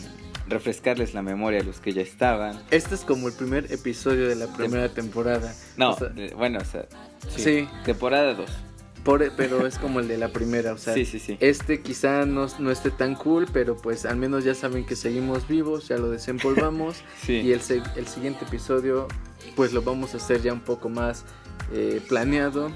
refrescarles 0.48 1.13
la 1.13 1.22
memoria 1.22 1.60
a 1.60 1.63
los 1.63 1.80
que 1.80 1.94
ya 1.94 2.02
estaban. 2.02 2.60
Este 2.72 2.96
es 2.96 3.02
como 3.02 3.28
el 3.28 3.34
primer 3.34 3.72
episodio 3.72 4.28
de 4.28 4.36
la 4.36 4.48
primera 4.48 4.90
temporada. 4.90 5.54
No, 5.76 5.92
o 5.92 5.98
sea, 5.98 6.10
de, 6.10 6.34
bueno, 6.34 6.60
o 6.60 6.66
sea, 6.66 6.86
sí, 7.30 7.42
sí. 7.42 7.70
temporada 7.86 8.34
2. 8.34 8.50
Por, 9.04 9.32
pero 9.36 9.66
es 9.66 9.78
como 9.78 10.00
el 10.00 10.08
de 10.08 10.18
la 10.18 10.30
primera, 10.30 10.74
o 10.74 10.78
sea, 10.78 10.94
sí, 10.94 11.06
sí, 11.06 11.20
sí. 11.20 11.38
este 11.40 11.82
quizá 11.82 12.26
no, 12.26 12.48
no, 12.60 12.72
esté 12.72 12.92
tan 12.92 13.16
cool, 13.16 13.48
pero 13.52 13.78
pues 13.78 14.06
al 14.06 14.18
menos 14.18 14.44
ya 14.44 14.54
saben 14.54 14.86
que 14.86 14.96
seguimos 14.96 15.48
vivos, 15.48 15.88
ya 15.88 15.98
lo 15.98 16.10
desempolvamos 16.10 17.04
y 17.28 17.52
el, 17.52 17.62
el 17.96 18.08
siguiente 18.08 18.46
episodio 18.46 19.08
pues 19.56 19.72
lo 19.72 19.82
vamos 19.82 20.14
a 20.14 20.18
hacer 20.18 20.42
ya 20.42 20.52
un 20.52 20.60
poco 20.60 20.90
más 20.90 21.24
eh, 21.72 22.02
planeado, 22.08 22.72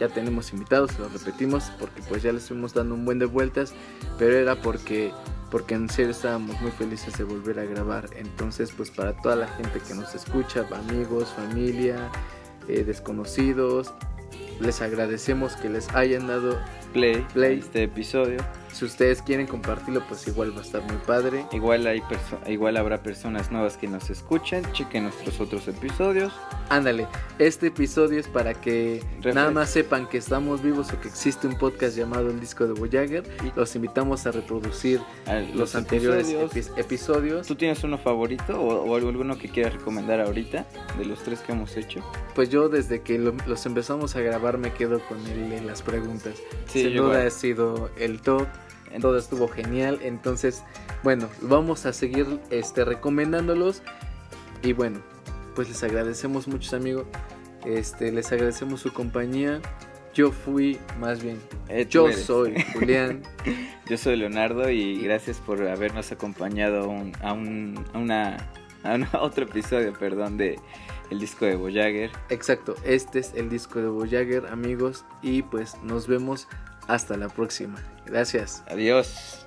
ya 0.00 0.08
tenemos 0.08 0.52
invitados, 0.52 0.98
lo 0.98 1.08
repetimos 1.08 1.70
porque 1.78 2.02
pues 2.08 2.22
ya 2.22 2.32
les 2.32 2.42
estuvimos 2.42 2.74
dando 2.74 2.94
un 2.94 3.04
buen 3.04 3.18
de 3.18 3.26
vueltas, 3.26 3.72
pero 4.18 4.36
era 4.36 4.60
porque 4.60 5.12
porque 5.50 5.74
en 5.74 5.88
serio 5.88 6.10
estábamos 6.10 6.60
muy 6.60 6.70
felices 6.72 7.16
de 7.16 7.24
volver 7.24 7.58
a 7.60 7.64
grabar. 7.64 8.08
Entonces, 8.16 8.72
pues 8.76 8.90
para 8.90 9.16
toda 9.22 9.36
la 9.36 9.48
gente 9.48 9.80
que 9.86 9.94
nos 9.94 10.14
escucha, 10.14 10.66
amigos, 10.72 11.32
familia, 11.34 12.10
eh, 12.68 12.82
desconocidos, 12.84 13.94
les 14.60 14.80
agradecemos 14.80 15.56
que 15.56 15.68
les 15.68 15.88
hayan 15.94 16.26
dado 16.26 16.58
play, 16.92 17.26
play. 17.32 17.58
este 17.58 17.82
episodio. 17.84 18.38
Si 18.76 18.84
ustedes 18.84 19.22
quieren 19.22 19.46
compartirlo, 19.46 20.06
pues 20.06 20.28
igual 20.28 20.54
va 20.54 20.58
a 20.58 20.62
estar 20.62 20.82
muy 20.82 20.98
padre. 21.06 21.46
Igual 21.50 21.86
hay 21.86 22.02
igual 22.46 22.76
habrá 22.76 23.02
personas 23.02 23.50
nuevas 23.50 23.78
que 23.78 23.88
nos 23.88 24.10
escuchen, 24.10 24.70
chequen 24.72 25.04
nuestros 25.04 25.40
otros 25.40 25.66
episodios. 25.66 26.30
Ándale, 26.68 27.06
este 27.38 27.68
episodio 27.68 28.20
es 28.20 28.28
para 28.28 28.52
que 28.52 29.02
Reflex. 29.14 29.34
nada 29.34 29.50
más 29.50 29.70
sepan 29.70 30.06
que 30.06 30.18
estamos 30.18 30.62
vivos 30.62 30.92
o 30.92 31.00
que 31.00 31.08
existe 31.08 31.46
un 31.46 31.56
podcast 31.56 31.96
llamado 31.96 32.28
El 32.28 32.38
Disco 32.38 32.66
de 32.66 32.74
Voyager. 32.74 33.24
Y 33.42 33.58
los 33.58 33.74
invitamos 33.76 34.26
a 34.26 34.32
reproducir 34.32 35.00
a 35.24 35.36
los, 35.36 35.54
los, 35.54 35.74
anteriores 35.74 36.28
episodios. 36.28 36.66
epi 36.68 36.80
episodios. 36.80 37.46
¿Tú 37.46 37.54
tienes 37.54 37.82
uno 37.82 37.96
favorito 37.96 38.60
o, 38.60 38.84
o, 38.84 38.96
alguno 38.96 39.38
que 39.38 39.48
quieras 39.48 39.72
recomendar 39.72 40.20
ahorita 40.20 40.66
de 40.98 41.04
los 41.06 41.20
tres 41.20 41.40
que 41.40 41.52
hemos 41.52 41.78
hecho? 41.78 42.04
Pues 42.34 42.50
yo 42.50 42.68
desde 42.68 43.00
que 43.00 43.18
lo, 43.18 43.32
los 43.46 43.64
empezamos 43.64 44.16
a 44.16 44.20
grabar 44.20 44.58
me 44.58 44.74
quedo 44.74 45.00
con 45.00 45.18
el 45.28 45.48
de 45.48 45.62
las 45.62 45.80
preguntas. 45.80 46.34
Sí, 46.66 46.82
Sin 46.82 46.96
duda 46.96 47.14
igual. 47.14 47.26
ha 47.26 47.30
sido 47.30 47.90
el 47.96 48.20
top 48.20 48.46
todo 49.00 49.16
estuvo 49.18 49.48
genial. 49.48 49.98
Entonces, 50.02 50.62
bueno, 51.02 51.28
vamos 51.42 51.86
a 51.86 51.92
seguir 51.92 52.40
este, 52.50 52.84
recomendándolos. 52.84 53.82
Y 54.62 54.72
bueno, 54.72 55.00
pues 55.54 55.68
les 55.68 55.82
agradecemos 55.82 56.48
muchos 56.48 56.74
amigos. 56.74 57.06
Este, 57.64 58.12
les 58.12 58.30
agradecemos 58.32 58.80
su 58.80 58.92
compañía. 58.92 59.60
Yo 60.14 60.32
fui, 60.32 60.78
más 60.98 61.22
bien, 61.22 61.38
eh, 61.68 61.86
yo 61.88 62.06
eres. 62.06 62.22
soy 62.24 62.54
Julián. 62.72 63.22
yo 63.86 63.98
soy 63.98 64.16
Leonardo 64.16 64.70
y 64.70 65.00
gracias 65.00 65.38
por 65.38 65.60
habernos 65.68 66.10
acompañado 66.10 66.84
a, 66.84 66.86
un, 66.86 67.12
a, 67.20 67.32
un, 67.34 67.84
a 67.92 67.98
una, 67.98 68.36
a 68.82 68.94
un 68.94 69.06
otro 69.20 69.44
episodio, 69.44 69.92
perdón, 69.92 70.38
de 70.38 70.58
el 71.10 71.20
disco 71.20 71.44
de 71.44 71.56
Voyager. 71.56 72.10
Exacto, 72.30 72.74
este 72.84 73.18
es 73.18 73.34
el 73.34 73.50
disco 73.50 73.78
de 73.78 73.88
Voyager, 73.88 74.46
amigos, 74.46 75.04
y 75.22 75.42
pues 75.42 75.76
nos 75.82 76.06
vemos 76.06 76.48
hasta 76.88 77.16
la 77.16 77.28
próxima. 77.28 77.76
Gracias. 78.06 78.62
Adiós. 78.66 79.45